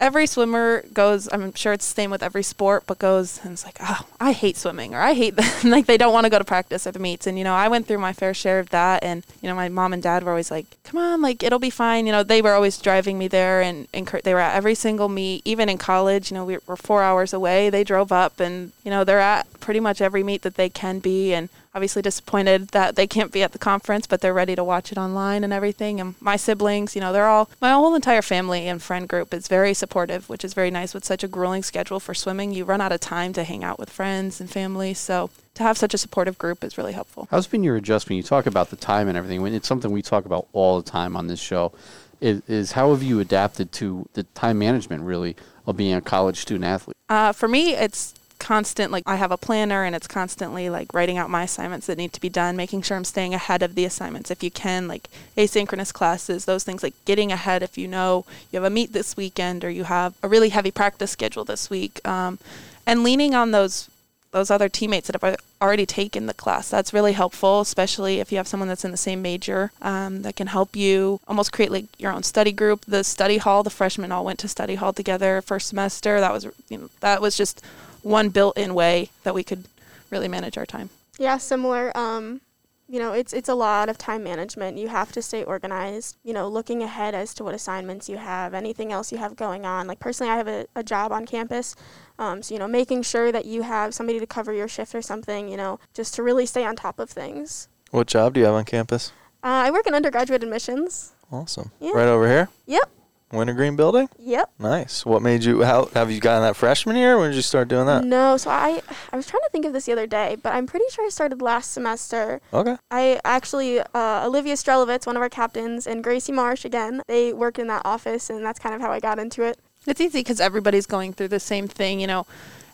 every 0.01 0.27
swimmer 0.27 0.83
goes. 0.93 1.29
I'm 1.33 1.53
sure 1.55 1.73
it's 1.73 1.89
the 1.89 1.95
same 1.95 2.11
with 2.11 2.23
every 2.23 2.43
sport, 2.43 2.85
but 2.87 2.99
goes 2.99 3.41
and 3.43 3.53
it's 3.53 3.65
like, 3.65 3.79
oh, 3.81 4.07
I 4.21 4.33
hate 4.33 4.57
swimming, 4.57 4.95
or 4.95 5.01
I 5.01 5.15
hate 5.15 5.37
them 5.37 5.71
like 5.71 5.87
they 5.87 5.97
don't 5.97 6.13
want 6.13 6.25
to 6.25 6.31
go 6.31 6.39
to 6.39 6.45
practice 6.45 6.87
or 6.87 6.93
the 6.93 6.99
meets. 6.99 7.27
And 7.27 7.39
you 7.39 7.45
know, 7.45 7.55
I 7.55 7.69
went 7.69 7.87
through 7.87 7.99
my 7.99 8.13
fair 8.13 8.35
share 8.35 8.59
of 8.59 8.71
that. 8.71 9.03
And 9.03 9.25
you 9.41 9.49
know, 9.49 9.55
my 9.55 9.69
mom 9.69 9.93
and 9.93 10.03
dad 10.03 10.23
were 10.23 10.31
always 10.31 10.51
like, 10.51 10.67
come 10.85 10.99
on, 10.99 11.23
like 11.23 11.43
it'll 11.43 11.59
be 11.59 11.71
fine. 11.71 12.07
You 12.07 12.13
know, 12.13 12.23
they 12.23 12.43
were 12.43 12.53
always 12.53 12.79
driving 12.79 13.19
me 13.19 13.29
there, 13.29 13.63
and, 13.63 13.89
and 13.93 14.07
they 14.07 14.35
were 14.35 14.41
at 14.41 14.57
every 14.57 14.75
single 14.75 15.09
meet, 15.09 15.43
even 15.45 15.69
in 15.69 15.79
college. 15.79 16.31
You 16.31 16.37
know, 16.37 16.45
we 16.45 16.59
were 16.67 16.77
four 16.77 17.03
hours 17.03 17.33
away. 17.33 17.71
They 17.71 17.85
drove 17.85 18.13
up, 18.13 18.41
and 18.41 18.73
you 18.85 18.91
know, 18.91 19.05
they're 19.05 19.21
at 19.21 19.47
pretty 19.61 19.81
much 19.81 20.01
every 20.01 20.23
meet 20.23 20.43
that 20.43 20.55
they 20.57 20.69
can 20.69 20.99
be, 20.99 21.33
and 21.33 21.49
obviously 21.77 22.01
disappointed 22.01 22.69
that 22.69 22.97
they 22.97 23.07
can't 23.07 23.31
be 23.31 23.43
at 23.43 23.53
the 23.53 23.59
conference, 23.59 24.07
but 24.07 24.23
they're 24.23 24.33
ready 24.33 24.57
to 24.57 24.65
watch 24.65 24.91
it 24.91 24.97
online 24.97 25.45
and 25.45 25.53
everything. 25.53 26.01
And 26.01 26.15
my 26.21 26.37
siblings, 26.37 26.95
you 26.95 27.03
know, 27.03 27.13
they're 27.13 27.29
all, 27.29 27.51
my 27.61 27.73
whole 27.73 27.95
entire 27.95 28.23
family 28.23 28.67
and 28.67 28.83
friend 28.83 29.07
group 29.07 29.35
is 29.35 29.47
very 29.47 29.75
supportive, 29.75 29.86
which 30.29 30.45
is 30.45 30.55
very 30.55 30.71
nice 30.71 30.95
with 30.95 31.05
such 31.05 31.25
a 31.25 31.29
grueling 31.29 31.63
schedule 31.63 32.01
for 32.01 32.15
swimming. 32.15 32.53
You 32.53 32.65
run 32.65 32.81
out 32.81 32.93
of 32.93 33.01
time 33.01 33.33
to 33.35 33.45
hang 33.45 33.65
out 33.65 33.79
with 33.79 33.91
friends 33.91 34.41
and 34.41 34.51
family. 34.51 34.95
So 34.95 35.31
to 35.55 35.63
have 35.63 35.79
such 35.79 35.95
a 35.95 35.99
supportive 35.99 36.39
group 36.39 36.63
is 36.63 36.77
really 36.77 36.93
helpful. 36.93 37.29
How's 37.31 37.47
been 37.47 37.65
your 37.65 37.77
adjustment? 37.77 38.17
You 38.17 38.23
talk 38.23 38.47
about 38.47 38.71
the 38.71 38.77
time 38.77 39.09
and 39.09 39.17
everything. 39.17 39.43
When 39.43 39.55
it's 39.55 39.69
something 39.69 39.91
we 39.91 40.03
talk 40.03 40.27
about 40.27 40.47
all 40.53 40.81
the 40.81 40.91
time 40.91 41.17
on 41.17 41.27
this 41.27 41.41
show, 41.41 41.73
is, 42.21 42.43
is 42.49 42.73
how 42.73 42.91
have 42.91 43.03
you 43.03 43.21
adapted 43.21 43.73
to 43.73 44.09
the 44.15 44.23
time 44.23 44.59
management 44.59 45.03
really 45.03 45.37
of 45.67 45.77
being 45.77 45.95
a 45.95 46.01
college 46.01 46.39
student 46.39 46.65
athlete? 46.65 46.97
Uh, 47.09 47.33
for 47.33 47.49
me, 47.49 47.75
it's 47.75 48.15
constant 48.39 48.93
like 48.93 49.03
I 49.07 49.17
have 49.17 49.33
a 49.33 49.37
planner 49.37 49.85
and 49.85 49.95
it's 49.95 50.07
constantly 50.07 50.71
like 50.71 50.93
writing 50.95 51.19
out 51.19 51.31
my 51.31 51.45
assignments 51.45 51.87
that 51.87 51.99
need 51.99 52.13
to 52.13 52.21
be 52.21 52.29
done, 52.29 52.57
making 52.57 52.83
sure 52.83 52.97
I'm 52.97 53.05
staying 53.05 53.35
ahead 53.35 53.63
of 53.63 53.75
the 53.75 53.85
assignments 53.85 54.31
if 54.31 54.43
you 54.43 54.51
can, 54.51 54.89
like 54.89 55.09
asynchronous 55.37 55.93
classes, 55.93 56.45
those 56.45 56.65
things 56.65 56.83
like 56.83 56.95
getting 57.05 57.33
ahead 57.33 57.63
if 57.63 57.77
you 57.77 57.89
know 57.89 58.25
you 58.51 58.59
have 58.59 58.71
a 58.71 58.75
meet 58.75 58.93
this 58.93 59.17
weekend 59.17 59.65
or 59.65 59.71
you 59.71 59.85
have 59.85 60.15
a 60.23 60.29
really 60.29 60.51
heavy 60.51 60.71
practice 60.71 61.11
schedule 61.11 61.45
this 61.45 61.71
week, 61.71 62.07
um, 62.07 62.39
and 62.87 63.03
leaning 63.03 63.35
on 63.35 63.51
those 63.51 63.89
those 64.37 64.51
other 64.51 64.69
teammates 64.69 65.07
that 65.07 65.21
have 65.21 65.37
already 65.63 65.87
taken 65.87 66.27
the 66.27 66.35
class. 66.35 66.69
That's 66.69 66.93
really 66.93 67.13
helpful, 67.13 67.61
especially 67.61 68.21
if 68.21 68.31
you 68.31 68.37
have 68.37 68.47
someone 68.47 68.69
that's 68.69 68.85
in 68.85 68.91
the 68.91 68.97
same 68.97 69.23
major 69.23 69.73
um, 69.81 70.23
that 70.23 70.37
can 70.37 70.49
help 70.49 70.77
you 70.77 71.21
almost 71.27 71.53
create 71.53 71.71
like 71.71 71.87
your 71.99 72.13
own 72.13 72.23
study 72.23 72.53
group. 72.53 72.85
The 72.87 73.03
study 73.03 73.39
hall, 73.39 73.63
the 73.63 73.71
freshmen 73.71 74.13
all 74.13 74.27
went 74.27 74.39
to 74.41 74.49
study 74.49 74.75
hall 74.75 74.93
together 74.93 75.41
first 75.41 75.69
semester. 75.69 76.21
That 76.21 76.33
was 76.33 76.47
you 76.69 76.79
know 76.79 76.91
that 77.01 77.23
was 77.23 77.37
just 77.37 77.63
one 78.07 78.29
built-in 78.29 78.75
way 78.75 79.11
that 79.25 79.35
we 79.35 79.43
could 79.43 79.65
really 80.11 80.29
manage 80.29 80.57
our 80.57 80.65
time. 80.67 80.91
Yeah, 81.19 81.39
similar. 81.39 81.97
Um, 81.97 82.41
you 82.89 83.01
know, 83.01 83.13
it's 83.13 83.33
it's 83.33 83.49
a 83.49 83.55
lot 83.55 83.89
of 83.89 83.99
time 83.99 84.23
management. 84.23 84.79
You 84.79 84.87
have 84.89 85.11
to 85.13 85.21
stay 85.23 85.43
organized. 85.43 86.17
You 86.23 86.33
know, 86.33 86.47
looking 86.47 86.85
ahead 86.85 87.17
as 87.17 87.35
to 87.35 87.45
what 87.45 87.53
assignments 87.53 88.09
you 88.09 88.19
have, 88.19 88.55
anything 88.55 88.93
else 88.93 89.11
you 89.11 89.19
have 89.19 89.35
going 89.35 89.67
on. 89.67 89.89
Like 89.89 89.99
personally, 89.99 90.33
I 90.33 90.37
have 90.37 90.47
a, 90.47 90.67
a 90.77 90.85
job 90.85 91.11
on 91.11 91.27
campus, 91.27 91.75
um, 92.17 92.43
so 92.43 92.55
you 92.55 92.61
know, 92.61 92.69
making 92.69 93.03
sure 93.03 93.33
that 93.33 93.45
you 93.45 93.63
have 93.63 93.93
somebody 93.93 94.21
to 94.21 94.27
cover 94.27 94.53
your 94.53 94.69
shift 94.69 94.95
or 94.95 95.03
something. 95.03 95.49
You 95.49 95.57
know, 95.57 95.81
just 95.93 96.15
to 96.15 96.23
really 96.23 96.47
stay 96.47 96.65
on 96.65 96.77
top 96.77 97.01
of 97.01 97.11
things. 97.11 97.69
What 97.91 98.07
job 98.07 98.35
do 98.35 98.41
you 98.41 98.47
have 98.47 98.55
on 98.55 98.65
campus? 98.65 99.11
Uh, 99.43 99.67
I 99.67 99.71
work 99.73 99.87
in 99.89 99.95
undergraduate 99.95 100.45
admissions. 100.45 101.13
Awesome. 101.33 101.73
Yeah. 101.81 101.91
Right 101.91 102.07
over 102.07 102.29
here, 102.29 102.49
Yep, 102.67 102.89
Wintergreen 103.37 103.77
Building. 103.77 104.09
yep. 104.19 104.51
Nice. 104.59 105.07
What 105.07 105.23
made 105.23 105.45
you? 105.45 105.63
How 105.63 105.87
have 105.95 106.11
you 106.11 106.21
gotten 106.21 106.43
that 106.43 106.57
freshman 106.57 106.97
year? 106.97 107.19
When 107.19 107.31
did 107.31 107.37
you 107.37 107.43
start 107.43 107.69
doing 107.69 107.87
that? 107.87 108.05
No, 108.05 108.37
so 108.37 108.51
I 108.51 108.83
I 109.13 109.17
was 109.17 109.27
trying 109.27 109.43
to 109.43 109.49
think 109.53 109.65
of 109.65 109.73
this 109.73 109.87
the 109.87 109.93
other 109.93 110.07
day, 110.07 110.37
but 110.43 110.55
I'm 110.55 110.67
pretty 110.67 110.87
sure 110.91 111.07
I 111.07 111.11
started 111.11 111.41
last 111.43 111.73
semester. 111.73 112.41
Okay. 112.53 112.77
I 112.91 113.21
actually, 113.25 113.81
uh, 113.81 114.27
Olivia 114.27 114.55
Strelovitz, 114.55 115.07
one 115.07 115.17
of 115.17 115.23
our 115.23 115.29
captains, 115.29 115.87
and 115.87 116.03
Gracie 116.03 116.33
Marsh, 116.33 116.65
again, 116.65 117.03
they 117.07 117.33
worked 117.33 117.59
in 117.59 117.67
that 117.69 117.83
office, 117.85 118.31
and 118.31 118.45
that's 118.45 118.59
kind 118.59 118.75
of 118.75 118.81
how 118.81 118.91
I 118.91 119.01
got 119.01 119.19
into 119.19 119.43
it. 119.43 119.59
It's 119.87 120.01
easy 120.01 120.21
because 120.21 120.41
everybody's 120.41 120.87
going 120.87 121.13
through 121.13 121.29
the 121.29 121.41
same 121.41 121.69
thing. 121.69 122.01
You 122.01 122.07
know, 122.09 122.27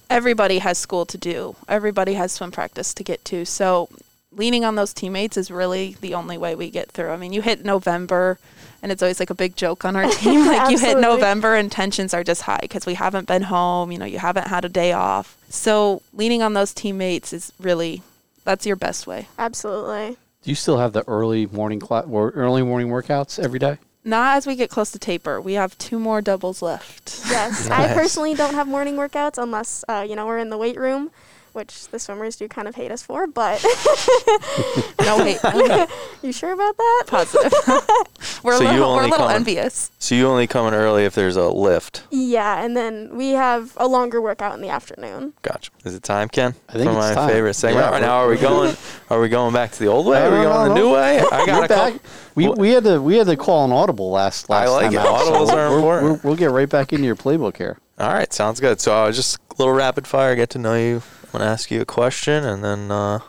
everybody 0.09 0.59
has 0.61 0.79
school 0.79 1.05
to 1.07 1.18
do. 1.18 1.57
Everybody 1.68 2.14
has 2.14 2.33
swim 2.33 2.51
practice 2.53 2.94
to 2.94 3.05
get 3.05 3.25
to. 3.27 3.44
So 3.44 3.88
leaning 4.35 4.64
on 4.64 4.75
those 4.75 4.92
teammates 4.95 5.37
is 5.37 5.51
really 5.51 5.97
the 6.01 6.14
only 6.14 6.38
way 6.38 6.55
we 6.55 6.71
get 6.71 6.90
through. 6.90 7.11
I 7.11 7.16
mean, 7.16 7.33
you 7.33 7.42
hit 7.42 7.64
November, 7.64 8.38
and 8.83 8.90
it's 8.90 9.03
always 9.03 9.21
like 9.21 9.31
a 9.31 9.35
big 9.35 9.57
joke 9.57 9.85
on 9.85 9.97
our 9.97 10.09
team. 10.11 10.47
like 10.47 10.71
you 10.71 10.79
hit 10.79 10.99
November, 10.99 11.55
and 11.55 11.71
tensions 11.71 12.14
are 12.14 12.25
just 12.25 12.42
high 12.42 12.59
because 12.62 12.87
we 12.87 12.95
haven't 12.95 13.27
been 13.29 13.42
home. 13.42 13.92
You 13.92 13.99
know, 13.99 14.07
you 14.07 14.18
haven't 14.18 14.47
had 14.49 14.64
a 14.64 14.68
day 14.68 14.92
off. 14.92 15.37
So 15.49 16.03
leaning 16.12 16.42
on 16.42 16.55
those 16.55 16.73
teammates 16.73 17.33
is 17.33 17.53
really 17.61 18.03
that's 18.45 18.66
your 18.66 18.77
best 18.77 19.07
way. 19.07 19.29
Absolutely. 19.38 20.16
Do 20.42 20.51
you 20.51 20.57
still 20.57 20.79
have 20.79 20.92
the 20.92 21.05
early 21.07 21.47
morning 21.47 21.79
cla- 21.79 22.01
or 22.09 22.31
early 22.31 22.62
morning 22.62 22.88
workouts 22.88 23.38
every 23.42 23.59
day? 23.61 23.79
Not 24.05 24.37
as 24.37 24.47
we 24.49 24.57
get 24.57 24.68
close 24.68 24.90
to 24.90 24.99
taper. 24.99 25.40
We 25.40 25.53
have 25.53 25.79
two 25.79 26.01
more 26.01 26.21
doubles 26.21 26.61
left. 26.61 27.21
Yes. 27.29 27.68
Nice. 27.73 27.90
I 27.90 27.95
personally 27.95 28.35
don't 28.35 28.55
have 28.55 28.66
morning 28.66 28.97
workouts 28.97 29.40
unless, 29.40 29.85
uh, 29.88 30.05
you 30.09 30.16
know, 30.16 30.27
we're 30.27 30.38
in 30.38 30.51
the 30.51 30.59
weight 30.59 30.77
room, 30.77 31.12
which 31.54 31.88
the 31.88 31.98
swimmers 31.98 32.36
do 32.36 32.48
kind 32.48 32.66
of 32.68 32.74
hate 32.74 32.90
us 32.90 33.02
for, 33.02 33.26
but 33.26 33.62
no, 35.00 35.18
wait, 35.18 35.38
you 36.22 36.32
sure 36.32 36.52
about 36.52 36.76
that? 36.76 37.04
positive. 37.06 37.52
we're 38.42 38.56
So 38.58 38.64
a 38.64 38.70
little, 38.72 38.94
we're 38.94 39.02
a 39.02 39.08
little 39.08 39.16
come- 39.18 39.30
envious. 39.30 39.90
So 39.98 40.14
you 40.14 40.26
only 40.26 40.46
come 40.46 40.66
in 40.68 40.74
early 40.74 41.04
if 41.04 41.14
there's 41.14 41.36
a 41.36 41.48
lift. 41.48 42.04
Yeah, 42.10 42.62
and 42.64 42.76
then 42.76 43.16
we 43.16 43.30
have 43.30 43.72
a 43.76 43.86
longer 43.86 44.20
workout 44.20 44.54
in 44.54 44.60
the 44.62 44.68
afternoon. 44.68 45.32
Gotcha. 45.42 45.70
Is 45.84 45.94
it 45.94 46.02
time, 46.02 46.28
Ken? 46.28 46.54
I 46.68 46.72
think 46.72 46.84
For 46.84 46.90
it's 46.90 46.96
my 46.98 47.14
time. 47.14 47.28
favorite 47.28 47.54
segment. 47.54 47.84
Yeah, 47.86 47.90
right 47.90 48.02
now, 48.02 48.16
are 48.18 48.28
we 48.28 48.36
going? 48.36 48.76
Are 49.10 49.20
we 49.20 49.28
going 49.28 49.52
back 49.52 49.72
to 49.72 49.78
the 49.78 49.86
old 49.88 50.06
way? 50.06 50.22
Are 50.22 50.30
we 50.30 50.36
No, 50.38 50.42
no, 50.44 50.52
going 50.52 50.68
the 50.68 50.74
no, 50.74 50.80
new 50.88 50.92
way? 50.94 51.18
I 51.20 51.46
got 51.46 51.58
We're 51.60 51.64
a 51.64 51.68
back. 51.68 51.94
We, 52.34 52.48
we 52.48 52.70
had 52.70 52.84
to 52.84 53.00
we 53.00 53.16
had 53.16 53.26
to 53.26 53.36
call 53.36 53.64
an 53.64 53.72
audible 53.72 54.10
last 54.10 54.50
I 54.50 54.64
last 54.66 54.70
like 54.70 54.84
time 54.84 54.94
it. 54.94 54.98
out. 55.00 55.06
Audibles 55.20 55.46
so 55.48 55.58
are 55.58 55.68
we're- 55.68 55.76
important. 55.76 56.04
we're- 56.12 56.20
we'll 56.24 56.36
get 56.36 56.50
right 56.50 56.68
back 56.68 56.92
into 56.92 57.04
your 57.04 57.16
playbook 57.16 57.56
here. 57.58 57.78
All 57.98 58.12
right, 58.12 58.32
sounds 58.32 58.58
good. 58.58 58.80
So 58.80 58.92
I 58.94 59.06
was 59.06 59.16
just 59.16 59.36
a 59.36 59.54
little 59.58 59.74
rapid 59.74 60.06
fire, 60.06 60.34
get 60.34 60.50
to 60.50 60.58
know 60.58 60.74
you. 60.74 61.02
I'm 61.33 61.38
gonna 61.38 61.51
ask 61.51 61.71
you 61.71 61.81
a 61.81 61.87
question, 61.87 62.45
and 62.45 62.62
then 62.62 62.90
uh, 62.90 63.21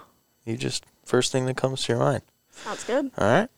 you 0.46 0.58
just 0.58 0.86
first 1.06 1.32
thing 1.32 1.46
that 1.46 1.58
comes 1.58 1.84
to 1.84 1.94
your 1.94 2.00
mind. 2.00 2.24
Sounds 2.52 2.84
good. 2.84 3.12
All 3.18 3.28
right. 3.30 3.50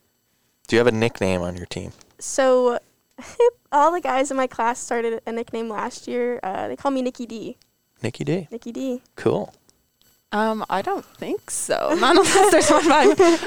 Do 0.68 0.76
you 0.76 0.78
have 0.78 0.86
a 0.86 0.92
nickname 0.92 1.42
on 1.42 1.56
your 1.56 1.66
team? 1.66 1.92
So 2.18 2.78
All 3.72 3.92
the 3.92 4.00
guys 4.00 4.30
in 4.30 4.36
my 4.36 4.46
class 4.46 4.78
started 4.78 5.20
a 5.26 5.32
nickname 5.32 5.68
last 5.68 6.06
year. 6.08 6.40
Uh, 6.42 6.68
they 6.68 6.76
call 6.76 6.90
me 6.90 7.02
Nikki 7.02 7.26
D. 7.26 7.56
Nikki 8.02 8.24
D. 8.24 8.48
Nikki 8.50 8.72
D. 8.72 9.02
Cool. 9.16 9.52
Um, 10.32 10.64
I 10.68 10.82
don't 10.82 11.04
think 11.04 11.50
so. 11.50 11.96
Not 12.00 12.16
unless 12.16 12.50
there's 12.50 12.68
one 12.70 12.88
by 12.88 13.04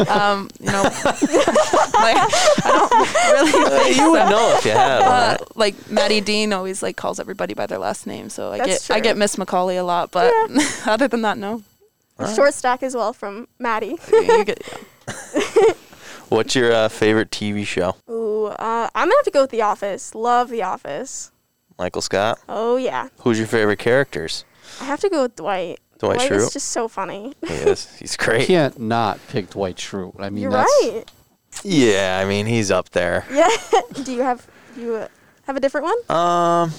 um, 0.08 0.50
you 0.60 0.68
know, 0.72 0.82
like 0.84 2.18
I 2.18 2.62
don't 2.64 2.92
really 3.52 3.66
Uh, 3.66 3.70
think 3.84 3.88
you 3.90 3.96
so. 3.96 4.12
would 4.12 4.30
know 4.30 4.56
if 4.58 4.66
you 4.66 4.72
had 4.72 5.00
one. 5.02 5.10
Uh, 5.12 5.38
like 5.56 5.92
Maddie 5.92 6.22
Dean 6.22 6.54
always 6.54 6.82
like 6.82 6.96
calls 6.96 7.20
everybody 7.20 7.54
by 7.54 7.66
their 7.68 7.80
last 7.80 8.08
name, 8.08 8.30
so 8.30 8.54
I 8.54 8.58
That's 8.60 8.88
get 8.88 8.96
I 8.96 9.00
get 9.02 9.18
Miss 9.18 9.38
Macaulay 9.38 9.76
a 9.78 9.84
lot, 9.84 10.12
but 10.12 10.32
other 10.88 11.08
than 11.10 11.22
that, 11.24 11.38
no. 11.38 11.64
Alright. 12.20 12.36
Short 12.36 12.54
stack 12.54 12.82
as 12.82 12.96
well 12.96 13.14
from 13.14 13.48
Maddie. 13.60 13.98
You 14.12 14.44
get, 14.46 14.64
What's 16.30 16.56
your 16.56 16.72
uh, 16.72 16.90
favorite 16.90 17.32
TV 17.32 17.66
show? 17.66 17.96
Ooh, 18.10 18.46
uh, 18.46 18.90
I'm 18.96 19.08
gonna 19.08 19.16
have 19.18 19.26
to 19.26 19.32
go 19.32 19.42
with 19.42 19.50
The 19.52 19.62
Office. 19.64 20.14
Love 20.16 20.50
The 20.50 20.62
Office. 20.64 21.32
Michael 21.78 22.02
Scott. 22.02 22.40
Oh 22.48 22.78
yeah, 22.78 23.10
Who's 23.20 23.38
your 23.38 23.48
favorite 23.48 23.80
characters? 23.80 24.46
I 24.80 24.86
have 24.86 25.00
to 25.02 25.10
go 25.10 25.24
with 25.24 25.36
Dwight. 25.36 25.80
Dwight 26.00 26.20
Schrute. 26.22 26.38
is 26.38 26.54
just 26.54 26.70
so 26.70 26.88
funny. 26.88 27.34
He 27.48 27.54
is. 27.54 27.88
He's 28.00 28.14
You 28.20 28.26
great. 28.26 28.48
can't 28.48 28.80
not 28.80 29.20
pick 29.28 29.52
Dwight 29.52 29.76
Schrute. 29.78 30.16
I 30.20 30.30
mean, 30.30 30.44
You're 30.44 30.52
that's 30.52 30.72
right. 30.84 31.04
Yeah, 31.64 32.20
I 32.24 32.28
mean 32.28 32.46
he's 32.46 32.72
up 32.72 32.90
there. 32.90 33.26
Yeah. 33.32 33.50
Do 34.04 34.14
you 34.14 34.22
have 34.22 34.48
do 34.76 34.82
you 34.82 34.96
uh, 34.96 35.08
have 35.44 35.58
a 35.58 35.60
different 35.60 35.86
one? 35.86 35.98
Um, 36.18 36.72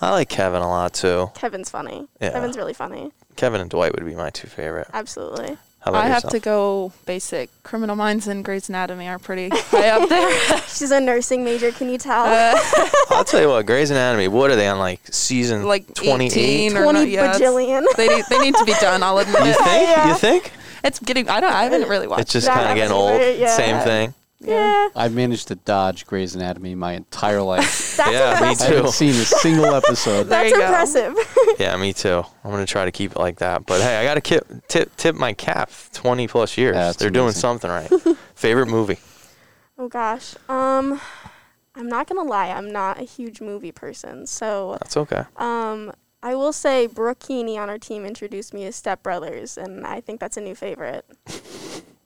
I 0.00 0.10
like 0.10 0.28
Kevin 0.28 0.62
a 0.62 0.68
lot 0.68 0.92
too. 0.94 1.30
Kevin's 1.34 1.70
funny. 1.70 2.06
Yeah. 2.20 2.30
Kevin's 2.32 2.56
really 2.56 2.74
funny. 2.74 3.10
Kevin 3.36 3.60
and 3.60 3.70
Dwight 3.70 3.94
would 3.94 4.04
be 4.04 4.14
my 4.14 4.30
two 4.30 4.46
favorite. 4.48 4.88
Absolutely. 4.92 5.56
How 5.84 5.90
about 5.90 6.04
I 6.04 6.08
have 6.08 6.16
yourself? 6.18 6.32
to 6.34 6.38
go 6.40 6.92
basic. 7.06 7.50
Criminal 7.64 7.96
Minds 7.96 8.28
and 8.28 8.44
Grey's 8.44 8.68
Anatomy 8.68 9.08
are 9.08 9.18
pretty 9.18 9.48
high 9.52 9.88
up 9.88 10.08
there. 10.08 10.58
She's 10.68 10.92
a 10.92 11.00
nursing 11.00 11.42
major. 11.42 11.72
Can 11.72 11.88
you 11.88 11.98
tell? 11.98 12.24
Uh, 12.24 12.54
I'll 13.10 13.24
tell 13.24 13.40
you 13.40 13.48
what, 13.48 13.66
Grey's 13.66 13.90
Anatomy. 13.90 14.28
What 14.28 14.50
are 14.52 14.56
they 14.56 14.68
on 14.68 14.78
like 14.78 15.00
season 15.10 15.64
like 15.64 15.92
twenty 15.94 16.26
18 16.26 16.72
or 16.72 16.74
no, 16.74 16.92
Twenty 16.92 17.10
yeah, 17.10 17.32
bajillion. 17.34 17.84
they 17.96 18.08
need, 18.08 18.24
they 18.30 18.38
need 18.38 18.54
to 18.54 18.64
be 18.64 18.74
done. 18.80 19.02
I'll 19.02 19.18
admit 19.18 19.42
You 19.44 19.50
it. 19.50 19.56
think? 19.56 19.88
Yeah. 19.88 20.08
You 20.08 20.14
think? 20.14 20.52
It's 20.84 20.98
getting. 21.00 21.28
I 21.28 21.40
don't. 21.40 21.52
I 21.52 21.64
haven't 21.64 21.88
really 21.88 22.06
watched. 22.06 22.22
It's 22.22 22.32
just 22.32 22.48
kind 22.48 22.68
of 22.70 22.76
getting 22.76 22.92
old. 22.92 23.20
yeah. 23.20 23.54
Same 23.56 23.80
thing. 23.84 24.14
Yeah. 24.44 24.88
I've 24.96 25.14
managed 25.14 25.48
to 25.48 25.54
dodge 25.54 26.06
Grey's 26.06 26.34
Anatomy 26.34 26.74
my 26.74 26.92
entire 26.92 27.42
life. 27.42 27.96
That's 27.96 28.10
Yeah, 28.12 28.30
me 28.40 28.50
impressive. 28.50 28.66
I 28.66 28.70
too. 28.70 28.76
haven't 28.76 28.92
seen 28.92 29.10
a 29.10 29.24
single 29.24 29.74
episode. 29.74 30.24
There 30.24 30.42
That's 30.44 30.50
you 30.50 30.56
go. 30.58 30.64
impressive. 30.66 31.16
Yeah, 31.58 31.76
me 31.76 31.92
too. 31.92 32.22
I'm 32.44 32.50
gonna 32.50 32.66
try 32.66 32.84
to 32.86 32.90
keep 32.92 33.12
it 33.12 33.18
like 33.18 33.38
that. 33.38 33.66
But 33.66 33.80
hey, 33.82 33.98
I 33.98 34.04
gotta 34.04 34.20
tip 34.22 34.46
tip, 34.68 34.96
tip 34.96 35.14
my 35.14 35.32
cap. 35.34 35.70
Twenty 35.92 36.26
plus 36.26 36.56
years. 36.56 36.74
That's 36.74 36.96
They're 36.98 37.10
doing 37.10 37.26
amazing. 37.26 37.40
something 37.40 37.70
right. 37.70 37.90
Favorite 38.34 38.66
movie? 38.68 38.98
oh 39.78 39.88
gosh. 39.88 40.34
Um, 40.48 41.00
I'm 41.74 41.88
not 41.88 42.06
gonna 42.08 42.22
lie. 42.28 42.48
I'm 42.50 42.70
not 42.72 42.98
a 43.00 43.04
huge 43.04 43.40
movie 43.40 43.72
person. 43.72 44.26
So 44.26 44.78
That's 44.80 44.96
okay. 44.96 45.24
um, 45.36 45.92
I 46.22 46.34
will 46.34 46.52
say 46.52 46.86
Brooke 46.86 47.18
Keeney 47.18 47.58
on 47.58 47.68
our 47.68 47.78
team 47.78 48.04
introduced 48.06 48.54
me 48.54 48.64
to 48.64 48.72
Step 48.72 49.02
Brothers, 49.02 49.58
and 49.58 49.86
I 49.86 50.00
think 50.00 50.20
that's 50.20 50.36
a 50.36 50.40
new 50.40 50.54
favorite. 50.54 51.04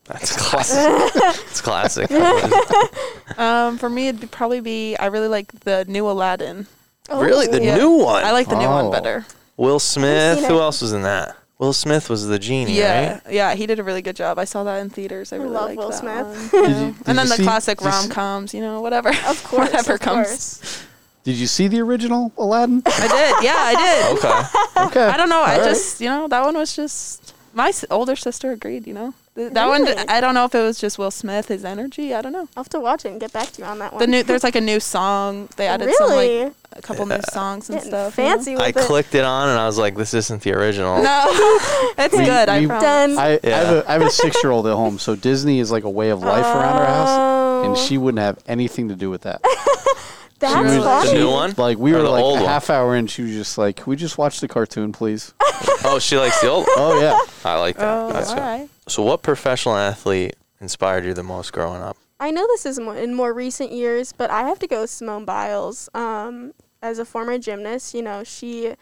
That's 0.09 0.37
classic. 0.37 1.13
it's 1.51 1.61
classic. 1.61 2.11
Um, 3.39 3.77
for 3.77 3.91
me, 3.91 4.09
it'd 4.09 4.31
probably 4.31 4.61
be. 4.61 4.97
I 4.97 5.07
really 5.07 5.29
like 5.29 5.53
the 5.61 5.85
new 5.89 6.09
Aladdin. 6.09 6.67
really, 7.13 7.47
the 7.47 7.63
Yeah. 7.63 7.77
new 7.77 7.91
one. 7.91 8.25
I 8.25 8.31
like 8.33 8.49
the 8.49 8.57
new 8.59 8.65
Oh. 8.67 8.83
one 8.85 8.91
better. 8.91 9.27
Will 9.57 9.79
Smith. 9.79 10.39
Who 10.47 10.57
it. 10.57 10.61
else 10.61 10.81
was 10.81 10.93
in 10.93 11.03
that? 11.03 11.37
Will 11.59 11.73
Smith 11.73 12.09
was 12.09 12.27
the 12.27 12.39
genie, 12.39 12.75
Yeah, 12.79 13.13
right? 13.15 13.23
yeah, 13.31 13.55
he 13.55 13.67
did 13.67 13.79
a 13.79 13.83
really 13.83 14.03
good 14.03 14.17
job. 14.17 14.39
I 14.39 14.45
saw 14.45 14.63
that 14.65 14.77
in 14.79 14.91
theaters. 14.91 15.33
I 15.33 15.37
I 15.37 15.39
really 15.41 15.53
love 15.53 15.65
liked 15.71 15.79
Will 15.79 15.89
that 15.91 15.99
Smith. 15.99 16.53
one, 16.53 16.63
Did 16.69 16.71
you 16.71 16.85
you- 16.87 16.93
did 16.93 17.09
and 17.09 17.19
then 17.19 17.27
you 17.27 17.31
the 17.31 17.37
see- 17.37 17.43
classic 17.43 17.79
did 17.79 17.85
you 17.87 17.91
see- 17.93 17.99
rom 17.99 18.09
coms, 18.11 18.55
you 18.55 18.61
know, 18.61 18.81
whatever. 18.81 19.09
Of 19.09 19.43
course. 19.45 19.69
whatever 19.71 19.95
of 19.95 20.01
comes. 20.01 20.27
course. 20.29 20.83
Did 21.25 21.37
you 21.37 21.47
see 21.47 21.67
the 21.69 21.81
original 21.81 22.31
Aladdin? 22.39 22.83
I 22.87 23.09
did. 23.09 23.45
Yeah, 23.45 23.55
I 23.57 23.75
did. 23.75 24.19
Okay. 24.19 24.87
Okay. 24.87 25.07
I 25.13 25.17
don't 25.17 25.29
know. 25.31 25.43
I 25.43 25.55
All 25.55 25.61
right. 25.61 25.65
just, 25.69 26.01
you 26.01 26.09
know, 26.09 26.29
that 26.29 26.43
one 26.45 26.57
was 26.57 26.77
just 26.77 27.35
my 27.55 27.69
s- 27.71 27.85
older 27.91 28.17
sister 28.17 28.53
agreed. 28.53 28.87
You 28.87 28.95
know, 28.95 29.15
Th- 29.37 29.53
that 29.53 29.67
one. 29.69 29.87
I 30.09 30.21
don't 30.21 30.35
know 30.35 30.45
if 30.47 30.55
it 30.55 30.63
was 30.63 30.81
just 30.81 30.99
Will 30.99 31.11
Smith, 31.11 31.49
his 31.49 31.65
energy. 31.65 32.15
I 32.15 32.23
don't 32.23 32.33
know. 32.33 32.49
I'll 32.57 32.65
have 32.65 32.69
to 32.71 32.81
watch 32.81 33.05
it 33.05 33.11
and 33.11 33.21
get 33.21 33.33
back 33.33 33.53
to 33.53 33.63
you 33.63 33.69
on 33.69 33.79
that 33.81 33.93
one. 33.93 34.01
The 34.01 34.07
new 34.07 34.23
there's 34.23 34.43
like 34.49 34.57
a 34.57 34.61
new 34.61 34.81
song. 34.81 35.49
They 35.57 35.69
oh, 35.69 35.73
added 35.73 35.87
really 35.87 35.97
some 36.41 36.45
like 36.47 36.55
a 36.73 36.83
couple 36.83 37.07
new 37.07 37.21
songs 37.31 37.69
and 37.71 37.77
Getting 37.79 37.91
stuff. 37.91 38.19
you 38.19 38.25
know? 38.25 38.31
fancy 38.31 38.53
with 38.55 38.63
I 38.63 38.69
it. 38.69 38.77
clicked 38.77 39.15
it 39.15 39.25
on 39.25 39.49
and 39.51 39.59
I 39.59 39.67
was 39.67 39.79
like, 39.79 39.95
this 39.95 40.13
isn't 40.15 40.43
the 40.43 40.53
original. 40.53 41.03
No, 41.03 41.25
it's 41.99 42.17
We- 42.17 42.25
good. 42.25 42.49
I 42.49 42.61
we- 42.61 42.67
promise. 42.67 42.83
Done. 42.83 43.19
I, 43.19 43.39
I, 43.45 43.49
have 43.49 43.77
a, 43.77 43.85
I 43.89 43.93
have 43.93 44.03
a 44.03 44.11
six 44.11 44.43
year 44.43 44.51
old 44.53 44.67
at 44.67 44.75
home, 44.75 44.99
so 44.99 45.15
Disney 45.17 45.59
is 45.61 45.71
like 45.71 45.85
a 45.85 45.91
way 45.91 46.11
of 46.11 46.23
life 46.23 46.45
around 46.45 46.77
our 46.79 46.87
house, 46.87 47.65
and 47.67 47.73
Oh, 47.73 47.77
she 47.77 47.99
wouldn't 47.99 48.21
have 48.21 48.39
anything 48.47 48.89
to 48.89 48.95
do 48.97 49.11
with 49.11 49.23
that. 49.23 49.41
That's 50.39 50.55
She 50.73 50.79
was- 50.79 51.11
The 51.11 51.15
new 51.19 51.31
one? 51.31 51.55
Like 51.57 51.79
we 51.79 51.93
Or 51.93 51.97
were 51.99 52.03
the 52.03 52.11
like 52.11 52.23
old 52.23 52.39
a 52.39 52.43
one? 52.43 52.49
half 52.51 52.69
hour 52.71 52.95
in, 52.97 53.07
she 53.07 53.23
was 53.23 53.33
just 53.33 53.57
like, 53.59 53.77
"Can 53.77 53.87
we 53.87 53.97
just 53.97 54.19
watch 54.19 54.41
the 54.41 54.49
cartoon, 54.49 54.93
please?" 54.93 55.33
Oh, 55.85 55.99
she 55.99 56.17
likes 56.19 56.41
the 56.41 56.49
old. 56.49 56.67
oh 56.71 57.01
yeah. 57.01 57.19
I 57.49 57.59
like 57.59 57.77
that. 57.77 57.89
Oh, 57.89 58.13
That's 58.13 58.29
all 58.31 58.35
good. 58.35 58.41
right. 58.41 58.69
So, 58.89 59.03
what 59.03 59.23
professional 59.23 59.77
athlete 59.77 60.35
inspired 60.61 61.05
you 61.05 61.15
the 61.15 61.23
most 61.23 61.53
growing 61.53 61.81
up? 61.81 61.97
I 62.19 62.31
know 62.31 62.47
this 62.49 62.67
is 62.67 62.79
more, 62.81 62.97
in 62.97 63.15
more 63.15 63.33
recent 63.33 63.73
years, 63.73 64.13
but 64.13 64.31
I 64.31 64.43
have 64.49 64.59
to 64.61 64.67
go 64.67 64.81
with 64.83 64.91
Simone 64.91 65.25
Biles. 65.25 65.89
Um, 65.95 66.53
as 66.83 66.99
a 66.99 67.05
former 67.05 67.39
gymnast, 67.39 67.95
you 67.95 68.03
know, 68.03 68.25
she 68.25 68.75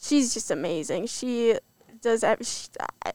she's 0.00 0.34
just 0.34 0.50
amazing. 0.50 1.06
She 1.06 1.56
does 2.02 2.22
ev- 2.24 2.44
she, 2.46 2.68
I, 3.04 3.12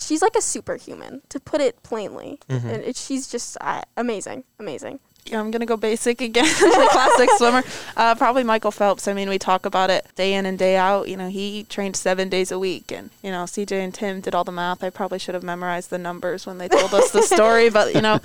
she's 0.00 0.22
like 0.22 0.36
a 0.36 0.42
superhuman, 0.42 1.22
to 1.30 1.38
put 1.40 1.60
it 1.60 1.82
plainly. 1.82 2.38
Mhm. 2.48 2.64
And 2.64 2.82
it, 2.84 2.96
she's 2.96 3.26
just 3.28 3.56
uh, 3.60 3.82
amazing, 3.96 4.44
amazing. 4.58 5.00
Yeah, 5.26 5.40
I'm 5.40 5.50
gonna 5.50 5.66
go 5.66 5.76
basic 5.76 6.20
again. 6.20 6.44
the 6.60 6.88
classic 6.90 7.30
swimmer, 7.36 7.62
uh, 7.96 8.14
probably 8.14 8.44
Michael 8.44 8.70
Phelps. 8.70 9.08
I 9.08 9.12
mean, 9.12 9.28
we 9.28 9.38
talk 9.38 9.66
about 9.66 9.90
it 9.90 10.06
day 10.14 10.34
in 10.34 10.46
and 10.46 10.58
day 10.58 10.76
out. 10.76 11.08
You 11.08 11.16
know, 11.16 11.28
he 11.28 11.64
trained 11.64 11.96
seven 11.96 12.28
days 12.28 12.52
a 12.52 12.58
week, 12.58 12.92
and 12.92 13.10
you 13.22 13.30
know, 13.30 13.44
CJ 13.44 13.72
and 13.72 13.92
Tim 13.92 14.20
did 14.20 14.34
all 14.34 14.44
the 14.44 14.52
math. 14.52 14.84
I 14.84 14.90
probably 14.90 15.18
should 15.18 15.34
have 15.34 15.42
memorized 15.42 15.90
the 15.90 15.98
numbers 15.98 16.46
when 16.46 16.58
they 16.58 16.68
told 16.68 16.94
us 16.94 17.10
the 17.10 17.22
story, 17.34 17.70
but 17.70 17.94
you 17.94 18.00
know, 18.00 18.20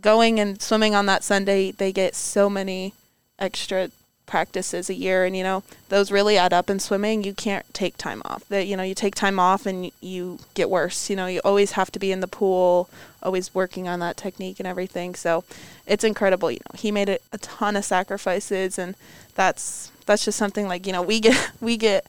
going 0.00 0.40
and 0.40 0.60
swimming 0.60 0.94
on 0.94 1.06
that 1.06 1.22
Sunday, 1.22 1.70
they 1.70 1.92
get 1.92 2.14
so 2.14 2.50
many 2.50 2.92
extra 3.38 3.90
practices 4.26 4.90
a 4.90 4.94
year 4.94 5.24
and 5.24 5.36
you 5.36 5.42
know 5.42 5.62
those 5.88 6.10
really 6.10 6.36
add 6.36 6.52
up 6.52 6.68
in 6.68 6.78
swimming. 6.78 7.24
You 7.24 7.32
can't 7.32 7.64
take 7.72 7.96
time 7.96 8.22
off. 8.24 8.46
That 8.48 8.66
you 8.66 8.76
know 8.76 8.82
you 8.82 8.94
take 8.94 9.14
time 9.14 9.38
off 9.38 9.66
and 9.66 9.90
you 10.00 10.38
get 10.54 10.68
worse. 10.68 11.08
You 11.08 11.16
know 11.16 11.26
you 11.26 11.40
always 11.44 11.72
have 11.72 11.90
to 11.92 11.98
be 11.98 12.12
in 12.12 12.20
the 12.20 12.28
pool 12.28 12.90
always 13.22 13.54
working 13.54 13.88
on 13.88 13.98
that 14.00 14.16
technique 14.16 14.60
and 14.60 14.66
everything. 14.66 15.14
So 15.14 15.44
it's 15.86 16.04
incredible 16.04 16.50
you 16.50 16.58
know. 16.58 16.78
He 16.78 16.92
made 16.92 17.08
a, 17.08 17.18
a 17.32 17.38
ton 17.38 17.76
of 17.76 17.84
sacrifices 17.84 18.78
and 18.78 18.94
that's 19.34 19.90
that's 20.06 20.24
just 20.24 20.38
something 20.38 20.68
like 20.68 20.86
you 20.86 20.92
know 20.92 21.02
we 21.02 21.20
get 21.20 21.52
we 21.60 21.76
get 21.76 22.06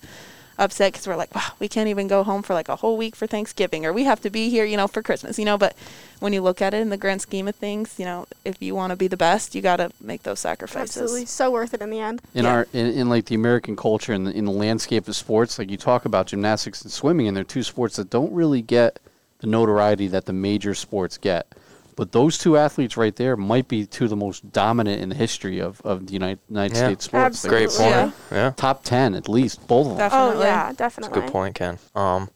upset 0.58 0.92
because 0.92 1.08
we're 1.08 1.16
like 1.16 1.34
wow 1.36 1.52
we 1.60 1.68
can't 1.68 1.88
even 1.88 2.08
go 2.08 2.24
home 2.24 2.42
for 2.42 2.54
like 2.54 2.68
a 2.70 2.76
whole 2.78 2.98
week 2.98 3.16
for 3.16 3.28
thanksgiving 3.28 3.86
or 3.86 3.94
we 3.94 4.04
have 4.06 4.20
to 4.22 4.30
be 4.30 4.50
here 4.50 4.66
you 4.66 4.76
know 4.76 4.88
for 4.88 5.02
christmas 5.04 5.38
you 5.38 5.46
know 5.46 5.58
but 5.58 5.76
when 6.20 6.34
you 6.34 6.42
look 6.42 6.62
at 6.62 6.74
it 6.74 6.78
in 6.82 6.90
the 6.90 6.98
grand 6.98 7.22
scheme 7.22 7.48
of 7.48 7.56
things 7.56 7.96
you 8.00 8.06
know 8.06 8.26
if 8.44 8.62
you 8.62 8.74
want 8.74 8.90
to 8.90 8.96
be 8.96 9.08
the 9.08 9.18
best 9.18 9.54
you 9.54 9.62
got 9.62 9.78
to 9.78 9.92
make 10.02 10.24
those 10.24 10.40
sacrifices 10.40 10.98
Absolutely, 10.98 11.26
so 11.28 11.52
worth 11.52 11.74
it 11.74 11.82
in 11.82 11.90
the 11.92 12.00
end. 12.00 12.22
in 12.34 12.46
Yeah. 12.46 12.52
our 12.52 12.68
in, 12.74 12.88
in 12.88 13.10
like 13.10 13.26
the 13.26 13.36
American 13.36 13.76
culture 13.76 14.14
and 14.14 14.26
the, 14.26 14.32
in 14.32 14.46
the 14.46 14.52
landscape 14.52 15.08
of 15.08 15.16
sports, 15.16 15.60
like 15.60 15.70
you 15.70 15.78
talk 15.78 16.06
about 16.06 16.28
gymnastics 16.28 16.82
and 16.82 16.92
swimming, 16.92 17.28
and 17.28 17.38
they're 17.38 17.44
two 17.44 17.64
sports 17.64 17.98
that 17.98 18.10
don't 18.10 18.32
really 18.34 18.62
get 18.62 19.00
the 19.40 19.48
notoriety 19.48 20.08
that 20.08 20.26
the 20.26 20.34
major 20.34 20.74
sports 20.74 21.18
get. 21.18 21.48
But 21.98 22.12
those 22.12 22.38
two 22.38 22.56
athletes 22.58 22.96
right 22.96 23.14
there 23.16 23.36
might 23.36 23.68
be 23.68 23.86
two 23.88 24.04
of 24.06 24.12
the 24.12 24.16
most 24.16 24.54
dominant 24.54 25.02
in 25.02 25.10
the 25.10 25.16
history 25.16 25.60
of, 25.60 25.82
of 25.82 26.06
the 26.08 26.14
United, 26.14 26.40
United 26.48 26.76
Yeah. 26.78 26.86
States 26.86 27.06
sports. 27.06 27.44
Like, 27.44 27.50
Great 27.52 27.70
point. 27.72 28.14
Yeah. 28.32 28.54
Top 28.56 28.84
ten 28.84 29.16
at 29.16 29.28
least, 29.28 29.68
both 29.68 29.88
of 29.88 29.98
them. 29.98 29.98
Definitely. 29.98 30.46
Oh 30.46 30.48
yeah, 30.48 30.72
That's 30.74 30.74
a 30.74 30.78
definitely. 31.02 31.22
good 31.22 31.32
point, 31.32 31.56
Ken. 31.56 31.80
Um, 31.96 32.30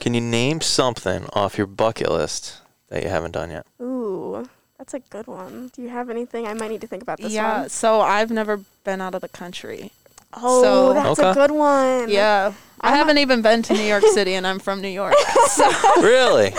can 0.00 0.12
you 0.14 0.20
name 0.20 0.60
something 0.60 1.26
off 1.32 1.56
your 1.56 1.66
bucket 1.66 2.10
list 2.10 2.58
that 2.88 3.02
you 3.02 3.08
haven't 3.08 3.32
done 3.32 3.50
yet? 3.50 3.66
Ooh, 3.80 4.46
that's 4.76 4.92
a 4.92 5.00
good 5.00 5.26
one. 5.26 5.70
Do 5.74 5.80
you 5.80 5.88
have 5.88 6.10
anything? 6.10 6.46
I 6.46 6.52
might 6.52 6.68
need 6.70 6.82
to 6.82 6.86
think 6.86 7.02
about 7.02 7.18
this 7.18 7.32
yeah, 7.32 7.60
one. 7.60 7.68
so 7.70 8.02
I've 8.02 8.30
never 8.30 8.60
been 8.84 9.00
out 9.00 9.14
of 9.14 9.22
the 9.22 9.28
country. 9.28 9.92
Oh, 10.34 10.62
So- 10.62 10.92
that's 10.94 11.18
Okay. 11.18 11.30
a 11.30 11.34
good 11.34 11.50
one. 11.50 12.08
Yeah. 12.08 12.52
I 12.82 12.90
I'm 12.90 12.94
haven't 12.96 13.18
even 13.18 13.42
been 13.42 13.62
to 13.64 13.74
New 13.74 13.82
York 13.82 14.04
City 14.14 14.34
and 14.34 14.46
I'm 14.46 14.58
from 14.58 14.80
New 14.80 14.88
York. 14.88 15.14
So, 15.50 15.68
really? 16.00 16.54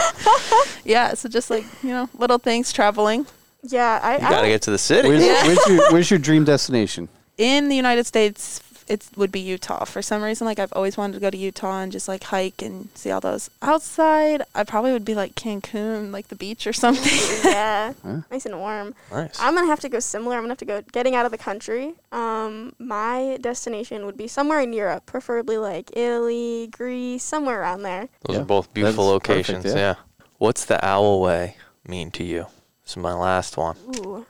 yeah, 0.84 1.14
so 1.14 1.30
just 1.30 1.50
like, 1.50 1.64
you 1.82 1.90
know, 1.90 2.10
little 2.18 2.38
things 2.38 2.74
traveling. 2.74 3.26
Yeah, 3.64 4.00
I. 4.04 4.18
You 4.18 4.26
I 4.26 4.30
got 4.30 4.42
to 4.42 4.48
get 4.50 4.62
to 4.64 4.72
the 4.72 4.78
city. 4.78 5.08
Where's, 5.08 5.24
Yeah. 5.26 5.48
where's 5.48 5.66
your 5.68 5.92
Where's 5.94 6.12
your 6.12 6.20
dream 6.20 6.44
destination? 6.44 7.08
In 7.38 7.70
the 7.70 7.76
United 7.76 8.06
States, 8.06 8.60
it 8.92 9.08
would 9.16 9.32
be 9.32 9.40
Utah. 9.40 9.86
For 9.86 10.02
some 10.02 10.22
reason, 10.22 10.46
like 10.46 10.60
I've 10.60 10.74
always 10.74 10.98
wanted 10.98 11.14
to 11.14 11.20
go 11.20 11.30
to 11.30 11.38
Utah 11.38 11.80
and 11.80 11.92
just 11.92 12.08
like 12.08 12.24
hike 12.26 12.62
and 12.62 12.90
see 12.94 13.10
all 13.12 13.22
those. 13.22 13.50
Outside, 13.62 14.42
I 14.54 14.64
probably 14.64 14.92
would 14.92 15.06
be 15.06 15.16
like 15.16 15.34
Cancun, 15.36 16.12
like 16.12 16.28
the 16.28 16.36
beach 16.36 16.68
or 16.68 16.74
something. 16.84 17.20
yeah, 17.44 17.94
Huh? 18.04 18.22
nice 18.30 18.46
and 18.46 18.58
warm. 18.60 18.94
nice. 19.12 19.40
I'm 19.40 19.56
gonna 19.56 19.68
have 19.68 19.80
to 19.82 19.90
go 19.90 20.00
similar. 20.00 20.36
I'm 20.36 20.44
gonna 20.44 20.52
have 20.52 20.58
to 20.60 20.66
go 20.66 20.82
getting 20.92 21.16
out 21.16 21.26
of 21.26 21.32
the 21.32 21.38
country. 21.38 21.94
Um, 22.12 22.74
my 22.80 23.38
destination 23.42 24.06
would 24.06 24.18
be 24.18 24.28
somewhere 24.28 24.60
in 24.60 24.74
Europe, 24.74 25.06
preferably 25.06 25.58
like 25.58 25.90
Italy, 25.96 26.68
Greece, 26.72 27.24
somewhere 27.24 27.62
around 27.62 27.84
there. 27.84 28.10
Those 28.28 28.36
Yeah. 28.36 28.42
are 28.42 28.46
both 28.46 28.74
beautiful 28.74 29.12
That's 29.14 29.28
perfect, 29.28 29.50
locations. 29.54 29.66
yeah. 29.74 29.80
yeah. 29.80 29.96
What's 30.38 30.66
the 30.66 30.84
owl 30.86 31.22
way 31.22 31.56
mean 31.88 32.12
to 32.12 32.24
you? 32.24 32.48
This 32.84 32.92
is 32.92 32.98
my 32.98 33.14
last 33.14 33.58
one. 33.58 33.78
Ooh, 33.96 34.26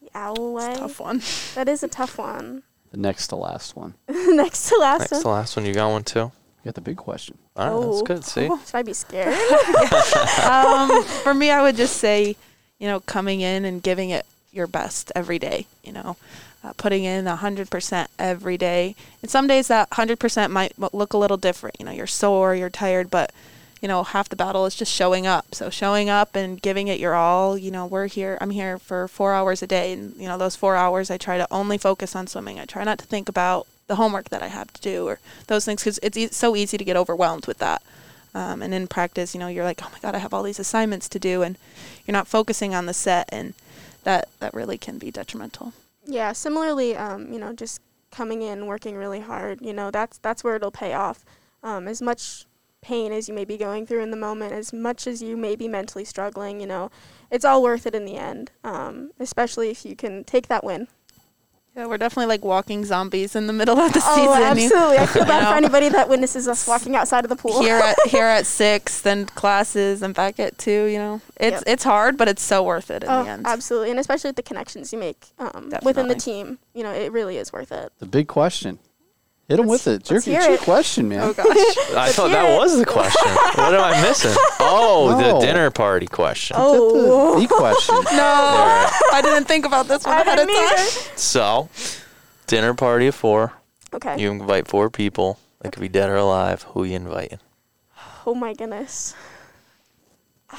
the 0.00 0.10
owl 0.14 0.52
way. 0.54 0.74
Tough 0.76 1.00
one. 1.00 1.20
That 1.56 1.68
is 1.68 1.82
a 1.82 1.88
tough 1.88 2.16
one. 2.18 2.62
The 2.94 3.00
next 3.00 3.26
to 3.28 3.36
last 3.36 3.74
one. 3.74 3.94
Next 4.08 4.68
to 4.68 4.76
last 4.78 5.00
Next, 5.00 5.10
one. 5.12 5.22
the 5.22 5.28
last 5.30 5.56
one 5.56 5.66
you 5.66 5.74
got 5.74 5.90
one 5.90 6.04
too. 6.04 6.20
You 6.20 6.30
got 6.66 6.76
the 6.76 6.80
big 6.80 6.96
question. 6.96 7.36
All 7.56 7.66
right, 7.66 7.86
that's 7.86 8.00
Oh. 8.00 8.02
good. 8.04 8.24
See, 8.24 8.46
Should 8.66 8.74
I 8.74 8.82
be 8.84 8.92
scared? 8.92 9.34
um, 10.44 11.02
for 11.02 11.34
me, 11.34 11.50
I 11.50 11.60
would 11.62 11.74
just 11.74 11.96
say, 11.96 12.36
you 12.78 12.86
know, 12.86 13.00
coming 13.00 13.40
in 13.40 13.64
and 13.64 13.82
giving 13.82 14.10
it 14.10 14.24
your 14.52 14.68
best 14.68 15.10
every 15.16 15.40
day. 15.40 15.66
You 15.82 15.92
know, 15.92 16.16
uh, 16.62 16.72
putting 16.76 17.02
in 17.02 17.26
a 17.26 17.34
hundred 17.34 17.68
percent 17.68 18.10
every 18.16 18.56
day. 18.56 18.94
And 19.22 19.30
some 19.30 19.48
days 19.48 19.66
that 19.66 19.88
hundred 19.94 20.20
percent 20.20 20.52
might 20.52 20.72
m- 20.80 20.88
look 20.92 21.12
a 21.14 21.18
little 21.18 21.36
different. 21.36 21.74
You 21.80 21.86
know, 21.86 21.92
you're 21.92 22.06
sore, 22.06 22.54
you're 22.54 22.70
tired, 22.70 23.10
but 23.10 23.32
you 23.84 23.88
know, 23.88 24.02
half 24.02 24.30
the 24.30 24.34
battle 24.34 24.64
is 24.64 24.74
just 24.74 24.90
showing 24.90 25.26
up. 25.26 25.54
So 25.54 25.68
showing 25.68 26.08
up 26.08 26.34
and 26.34 26.60
giving 26.62 26.88
it 26.88 26.98
your 26.98 27.14
all. 27.14 27.58
You 27.58 27.70
know, 27.70 27.84
we're 27.84 28.06
here. 28.06 28.38
I'm 28.40 28.48
here 28.48 28.78
for 28.78 29.08
four 29.08 29.34
hours 29.34 29.62
a 29.62 29.66
day, 29.66 29.92
and 29.92 30.16
you 30.16 30.26
know, 30.26 30.38
those 30.38 30.56
four 30.56 30.74
hours, 30.74 31.10
I 31.10 31.18
try 31.18 31.36
to 31.36 31.46
only 31.50 31.76
focus 31.76 32.16
on 32.16 32.26
swimming. 32.26 32.58
I 32.58 32.64
try 32.64 32.82
not 32.84 32.98
to 33.00 33.04
think 33.04 33.28
about 33.28 33.66
the 33.86 33.96
homework 33.96 34.30
that 34.30 34.42
I 34.42 34.46
have 34.46 34.72
to 34.72 34.80
do 34.80 35.06
or 35.06 35.18
those 35.48 35.66
things 35.66 35.82
because 35.82 36.00
it's 36.02 36.16
e- 36.16 36.28
so 36.28 36.56
easy 36.56 36.78
to 36.78 36.84
get 36.84 36.96
overwhelmed 36.96 37.46
with 37.46 37.58
that. 37.58 37.82
Um, 38.34 38.62
and 38.62 38.72
in 38.72 38.86
practice, 38.86 39.34
you 39.34 39.38
know, 39.38 39.48
you're 39.48 39.64
like, 39.64 39.82
oh 39.82 39.90
my 39.92 39.98
God, 40.00 40.14
I 40.14 40.18
have 40.18 40.32
all 40.32 40.42
these 40.42 40.58
assignments 40.58 41.06
to 41.10 41.18
do, 41.18 41.42
and 41.42 41.58
you're 42.06 42.14
not 42.14 42.26
focusing 42.26 42.74
on 42.74 42.86
the 42.86 42.94
set, 42.94 43.28
and 43.30 43.52
that 44.04 44.30
that 44.40 44.54
really 44.54 44.78
can 44.78 44.96
be 44.96 45.10
detrimental. 45.10 45.74
yeah. 46.06 46.32
Similarly, 46.32 46.96
um, 46.96 47.30
you 47.30 47.38
know, 47.38 47.52
just 47.52 47.82
coming 48.10 48.40
in, 48.40 48.64
working 48.64 48.96
really 48.96 49.20
hard. 49.20 49.60
You 49.60 49.74
know, 49.74 49.90
that's 49.90 50.16
that's 50.16 50.42
where 50.42 50.56
it'll 50.56 50.70
pay 50.70 50.94
off. 50.94 51.22
Um, 51.62 51.86
as 51.86 52.00
much 52.00 52.46
pain 52.84 53.12
as 53.12 53.28
you 53.28 53.34
may 53.34 53.44
be 53.44 53.56
going 53.56 53.86
through 53.86 54.00
in 54.02 54.10
the 54.10 54.16
moment, 54.16 54.52
as 54.52 54.72
much 54.72 55.06
as 55.06 55.22
you 55.22 55.36
may 55.36 55.56
be 55.56 55.66
mentally 55.68 56.04
struggling, 56.04 56.60
you 56.60 56.66
know, 56.66 56.90
it's 57.30 57.44
all 57.44 57.62
worth 57.62 57.86
it 57.86 57.94
in 57.94 58.04
the 58.04 58.16
end. 58.16 58.50
Um, 58.62 59.10
especially 59.18 59.70
if 59.70 59.84
you 59.84 59.96
can 59.96 60.22
take 60.24 60.48
that 60.48 60.62
win. 60.62 60.86
Yeah, 61.76 61.86
we're 61.86 61.98
definitely 61.98 62.26
like 62.26 62.44
walking 62.44 62.84
zombies 62.84 63.34
in 63.34 63.48
the 63.48 63.52
middle 63.52 63.76
of 63.80 63.92
the 63.92 64.00
Oh, 64.04 64.14
season. 64.14 64.38
You- 64.58 64.64
absolutely. 64.66 64.98
I 64.98 65.06
feel 65.06 65.24
bad 65.34 65.48
for 65.50 65.56
anybody 65.56 65.88
that 65.88 66.08
witnesses 66.08 66.46
us 66.46 66.68
walking 66.68 66.94
outside 66.94 67.24
of 67.24 67.30
the 67.30 67.34
pool. 67.34 67.60
here 67.62 67.74
at 67.78 67.96
here 68.06 68.26
at 68.26 68.46
six, 68.62 69.00
then 69.00 69.24
classes, 69.26 70.00
and 70.00 70.14
back 70.14 70.38
at 70.38 70.56
two. 70.56 70.84
You 70.84 70.98
know, 70.98 71.20
it's 71.40 71.54
Yep. 71.54 71.62
it's 71.66 71.82
hard, 71.82 72.16
but 72.16 72.28
it's 72.28 72.42
so 72.42 72.62
worth 72.62 72.92
it 72.92 73.02
in 73.02 73.10
Oh, 73.10 73.24
the 73.24 73.30
end. 73.30 73.46
absolutely, 73.46 73.90
and 73.90 73.98
especially 73.98 74.28
with 74.28 74.36
the 74.36 74.44
connections 74.44 74.92
you 74.92 75.00
make 75.00 75.26
um, 75.40 75.72
within 75.82 76.06
the 76.06 76.14
team, 76.14 76.58
you 76.74 76.84
know, 76.84 76.92
it 76.92 77.10
really 77.10 77.38
is 77.38 77.52
worth 77.52 77.72
it. 77.72 77.90
The 77.98 78.06
big 78.06 78.28
question. 78.28 78.78
Hit 79.48 79.60
him 79.60 79.66
with 79.66 79.86
it. 79.86 80.00
It's 80.00 80.10
your, 80.10 80.18
it's 80.18 80.26
your 80.26 80.54
it. 80.54 80.60
question, 80.60 81.08
man. 81.08 81.20
Oh 81.20 81.32
gosh. 81.34 81.46
I 81.94 82.10
thought 82.12 82.28
that 82.30 82.50
it. 82.54 82.56
was 82.58 82.78
the 82.78 82.86
question. 82.86 83.30
what 83.30 83.74
am 83.74 83.80
I 83.82 84.00
missing? 84.00 84.34
Oh, 84.60 85.16
No. 85.20 85.38
the 85.40 85.46
dinner 85.46 85.70
party 85.70 86.06
question. 86.06 86.56
Oh, 86.58 87.34
The, 87.38 87.46
the 87.46 87.54
question. 87.54 87.94
No, 87.94 88.88
I 89.12 89.20
didn't 89.22 89.44
think 89.44 89.66
about 89.66 89.86
this 89.86 90.04
one 90.04 90.14
I 90.14 90.20
ahead 90.22 90.38
of 90.38 90.46
didn't 90.48 90.68
time. 90.68 90.78
either. 90.78 91.18
So, 91.18 91.68
dinner 92.46 92.72
party 92.74 93.06
of 93.08 93.14
four. 93.14 93.52
Okay. 93.92 94.18
You 94.20 94.30
invite 94.30 94.66
four 94.66 94.88
people. 94.88 95.38
They 95.60 95.70
could 95.70 95.80
be 95.82 95.88
dead 95.88 96.08
or 96.08 96.16
alive. 96.16 96.62
Who 96.72 96.84
you 96.84 96.96
inviting? 96.96 97.40
oh 98.26 98.34
my 98.34 98.54
goodness. 98.54 99.14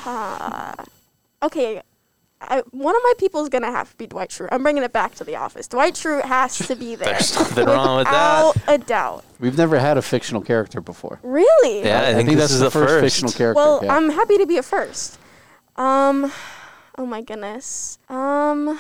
Uh, 0.06 0.74
okay. 1.42 1.82
I, 2.50 2.62
one 2.72 2.96
of 2.96 3.02
my 3.04 3.14
people 3.18 3.42
is 3.44 3.50
gonna 3.50 3.72
have 3.72 3.92
to 3.92 3.98
be 3.98 4.08
Dwight 4.08 4.30
Schrute. 4.30 4.50
I'm 4.52 4.64
bringing 4.64 4.84
it 4.84 4.94
back 4.94 5.16
to 5.16 5.24
the 5.24 5.36
office. 5.36 5.68
Dwight 5.68 5.94
Schrute 5.96 6.24
has 6.26 6.58
to 6.68 6.76
be 6.76 6.96
there. 6.96 7.10
There's 7.14 7.36
nothing 7.36 7.66
wrong 7.68 7.98
with 7.98 8.08
that. 8.08 8.54
Without 8.56 8.74
a 8.74 8.78
doubt. 8.78 9.26
We've 9.40 9.58
never 9.58 9.80
had 9.80 9.98
a 9.98 10.02
fictional 10.02 10.42
character 10.42 10.82
before. 10.82 11.20
Really? 11.24 11.84
Yeah, 11.84 12.02
I 12.08 12.14
think 12.14 12.30
this 12.30 12.38
that's 12.40 12.52
is 12.54 12.60
the 12.60 12.66
the 12.66 12.72
first, 12.72 12.90
first. 12.94 13.04
fictional 13.04 13.32
character. 13.34 13.58
Well, 13.62 13.80
yeah. 13.84 13.96
I'm 13.96 14.10
happy 14.10 14.38
to 14.38 14.46
be 14.46 14.58
a 14.58 14.64
first. 14.64 15.18
Um, 15.76 16.32
oh 16.98 17.06
my 17.06 17.22
goodness. 17.22 17.98
Um, 18.10 18.80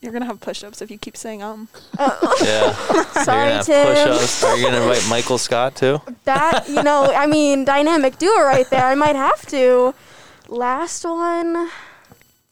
You're 0.00 0.12
gonna 0.12 0.24
have 0.26 0.40
push-ups 0.40 0.80
if 0.82 0.90
you 0.90 0.98
keep 0.98 1.16
saying 1.16 1.42
um. 1.42 1.68
uh, 1.98 2.16
Yeah. 2.42 2.72
sorry, 3.22 3.48
You're 3.50 3.52
gonna 3.52 3.64
Tim. 3.64 3.86
have 3.96 4.08
push-ups. 4.18 4.44
Are 4.44 4.56
you 4.56 4.64
gonna 4.64 4.80
invite 4.80 5.06
Michael 5.08 5.38
Scott 5.38 5.76
too? 5.76 6.00
That 6.24 6.68
you 6.68 6.82
know, 6.82 7.12
I 7.14 7.26
mean, 7.26 7.64
dynamic 7.64 8.18
duo 8.18 8.40
right 8.42 8.68
there. 8.70 8.84
I 8.86 8.94
might 8.94 9.14
have 9.16 9.46
to. 9.46 9.94
Last 10.48 11.04
one. 11.04 11.70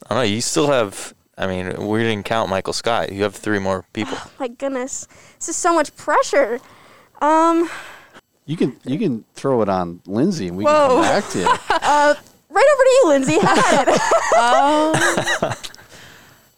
I 0.09 0.15
don't 0.15 0.25
know. 0.25 0.29
You 0.29 0.41
still 0.41 0.69
have. 0.69 1.15
I 1.37 1.47
mean, 1.47 1.87
we 1.87 2.01
didn't 2.01 2.25
count 2.25 2.51
Michael 2.51 2.73
Scott. 2.73 3.13
You 3.13 3.23
have 3.23 3.37
three 3.37 3.59
more 3.59 3.85
people. 3.93 4.15
Oh, 4.17 4.31
my 4.41 4.49
goodness, 4.49 5.07
this 5.39 5.49
is 5.49 5.57
so 5.57 5.75
much 5.75 5.95
pressure. 5.97 6.61
Um, 7.21 7.69
you 8.47 8.57
can 8.57 8.77
you 8.85 8.99
can 8.99 9.25
throw 9.35 9.61
it 9.63 9.69
on 9.69 10.01
Lindsay 10.07 10.49
and 10.49 10.57
we 10.57 10.65
can 10.65 10.73
Whoa. 10.73 10.89
come 10.89 11.03
back 11.03 11.29
to 11.31 11.41
it. 11.41 11.47
uh, 11.83 12.15
right 12.49 12.67
over 12.73 12.83
to 12.85 12.91
you, 12.91 13.05
Lindsay. 13.09 13.39
Have. 13.41 13.89
Um, 14.39 14.93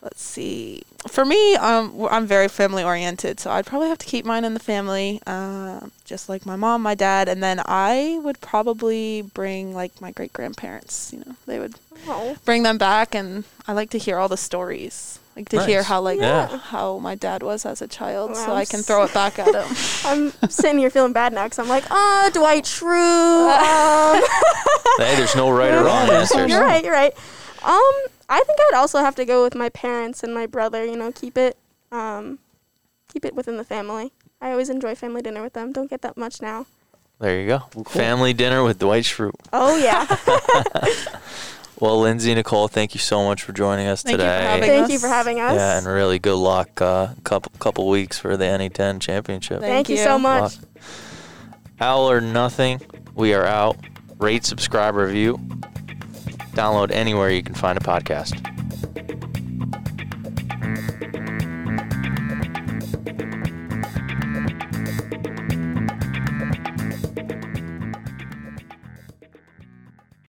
let's 0.03 0.21
see. 0.21 0.83
For 1.09 1.25
me, 1.25 1.55
um, 1.57 1.89
w- 1.93 2.09
I'm 2.09 2.27
very 2.27 2.47
family 2.49 2.85
oriented, 2.85 3.41
so 3.41 3.51
I'd 3.51 3.65
probably 3.65 3.89
have 3.89 3.97
to 3.99 4.07
keep 4.07 4.27
mine 4.27 4.45
in 4.45 4.53
the 4.53 4.61
family, 4.61 5.23
uh, 5.27 5.81
just 6.05 6.29
like 6.29 6.45
my 6.45 6.57
mom, 6.57 6.83
my 6.83 6.95
dad, 6.95 7.27
and 7.27 7.43
then 7.43 7.63
I 7.65 8.21
would 8.23 8.39
probably 8.43 9.23
bring 9.23 9.73
like 9.73 9.99
my 10.03 10.11
great 10.11 10.35
grandparents. 10.35 11.11
You 11.15 11.21
know, 11.21 11.37
they 11.47 11.59
would 11.59 11.75
Oh, 12.09 12.37
bring 12.45 12.63
them 12.63 12.79
back, 12.79 13.15
and 13.15 13.45
I 13.69 13.73
like 13.73 13.91
to 13.91 13.99
hear 13.99 14.19
all 14.19 14.29
the 14.29 14.37
stories. 14.37 15.19
Like 15.37 15.49
to 15.51 15.65
hear 15.65 15.83
how 15.85 16.01
like 16.01 16.19
Yeah. 16.21 16.59
how 16.59 16.99
my 16.99 17.15
dad 17.15 17.43
was 17.43 17.65
as 17.65 17.81
a 17.81 17.87
child, 17.87 18.37
so 18.37 18.49
Wow. 18.49 18.57
I 18.57 18.65
can 18.65 18.83
throw 18.83 19.05
it 19.05 19.15
back 19.15 19.39
at 19.39 19.47
him. 19.55 19.77
I'm 20.05 20.51
sitting 20.51 20.79
here 20.79 20.91
feeling 20.91 21.13
bad 21.13 21.33
now 21.33 21.45
because 21.45 21.59
I'm 21.61 21.69
like, 21.69 21.85
ah, 21.91 22.31
Dwight 22.33 22.65
Schrute. 22.65 24.21
Um, 24.21 24.23
Hey, 24.99 25.17
there's 25.17 25.37
no 25.37 25.51
right 25.51 25.73
or 25.73 25.85
wrong 25.85 26.11
answers. 26.11 26.51
you're 26.51 26.61
right. 26.61 26.83
You're 26.85 26.93
right. 26.93 27.13
Um, 27.63 27.93
I 28.29 28.43
think 28.45 28.59
I'd 28.61 28.75
also 28.75 28.99
have 28.99 29.15
to 29.17 29.25
go 29.25 29.43
with 29.45 29.55
my 29.55 29.69
parents 29.69 30.23
and 30.23 30.35
my 30.35 30.47
brother. 30.47 30.85
You 30.85 30.97
know, 30.97 31.13
keep 31.13 31.39
it, 31.39 31.57
um, 31.93 32.39
keep 33.11 33.25
it 33.25 33.35
within 33.35 33.57
the 33.57 33.65
family. 33.65 34.13
I 34.43 34.51
always 34.51 34.69
enjoy 34.69 34.95
family 34.95 35.23
dinner 35.23 35.43
with 35.43 35.53
them. 35.53 35.73
Don't 35.73 35.89
get 35.89 36.03
that 36.03 36.17
much 36.17 36.43
now. 36.43 36.67
There 37.19 37.39
you 37.41 37.47
go. 37.47 37.59
cool. 37.73 37.85
Family 37.85 38.33
dinner 38.33 38.63
with 38.65 38.79
Dwight 38.79 39.05
Schrute. 39.05 39.33
Oh 39.53 39.77
yeah. 39.77 40.07
Well, 41.81 41.99
Lindsay 42.01 42.35
Nicole, 42.35 42.69
thank 42.69 42.95
you 42.95 43.01
so 43.01 43.25
much 43.25 43.43
for 43.43 43.53
joining 43.53 43.87
us 43.87 44.03
Thank 44.03 44.19
today. 44.19 44.43
having 44.43 44.69
Thank 44.69 44.85
us. 44.85 44.90
you 44.90 44.99
for 44.99 45.09
having 45.09 45.40
us. 45.40 45.55
Yeah, 45.55 45.79
and 45.79 45.87
really 45.87 46.19
good 46.19 46.37
luck. 46.37 46.81
Uh, 46.81 47.14
couple 47.25 47.51
couple 47.59 47.88
weeks 47.88 48.19
for 48.19 48.37
the 48.37 48.45
NE10 48.45 49.01
championship. 49.01 49.61
Thank, 49.61 49.88
you. 49.88 49.97
you. 49.97 50.03
so 50.03 50.19
much. 50.19 50.59
Luck. 50.59 50.64
Owl 51.81 52.11
or 52.11 52.21
nothing. 52.21 52.83
We 53.14 53.33
are 53.33 53.47
out. 53.47 53.79
Rate, 54.19 54.45
subscribe, 54.45 54.95
review. 54.95 55.38
Download 56.53 56.90
anywhere 56.90 57.31
you 57.31 57.43
can 57.43 57.55
find 57.55 57.79
a 57.79 57.81
podcast. 57.81 58.60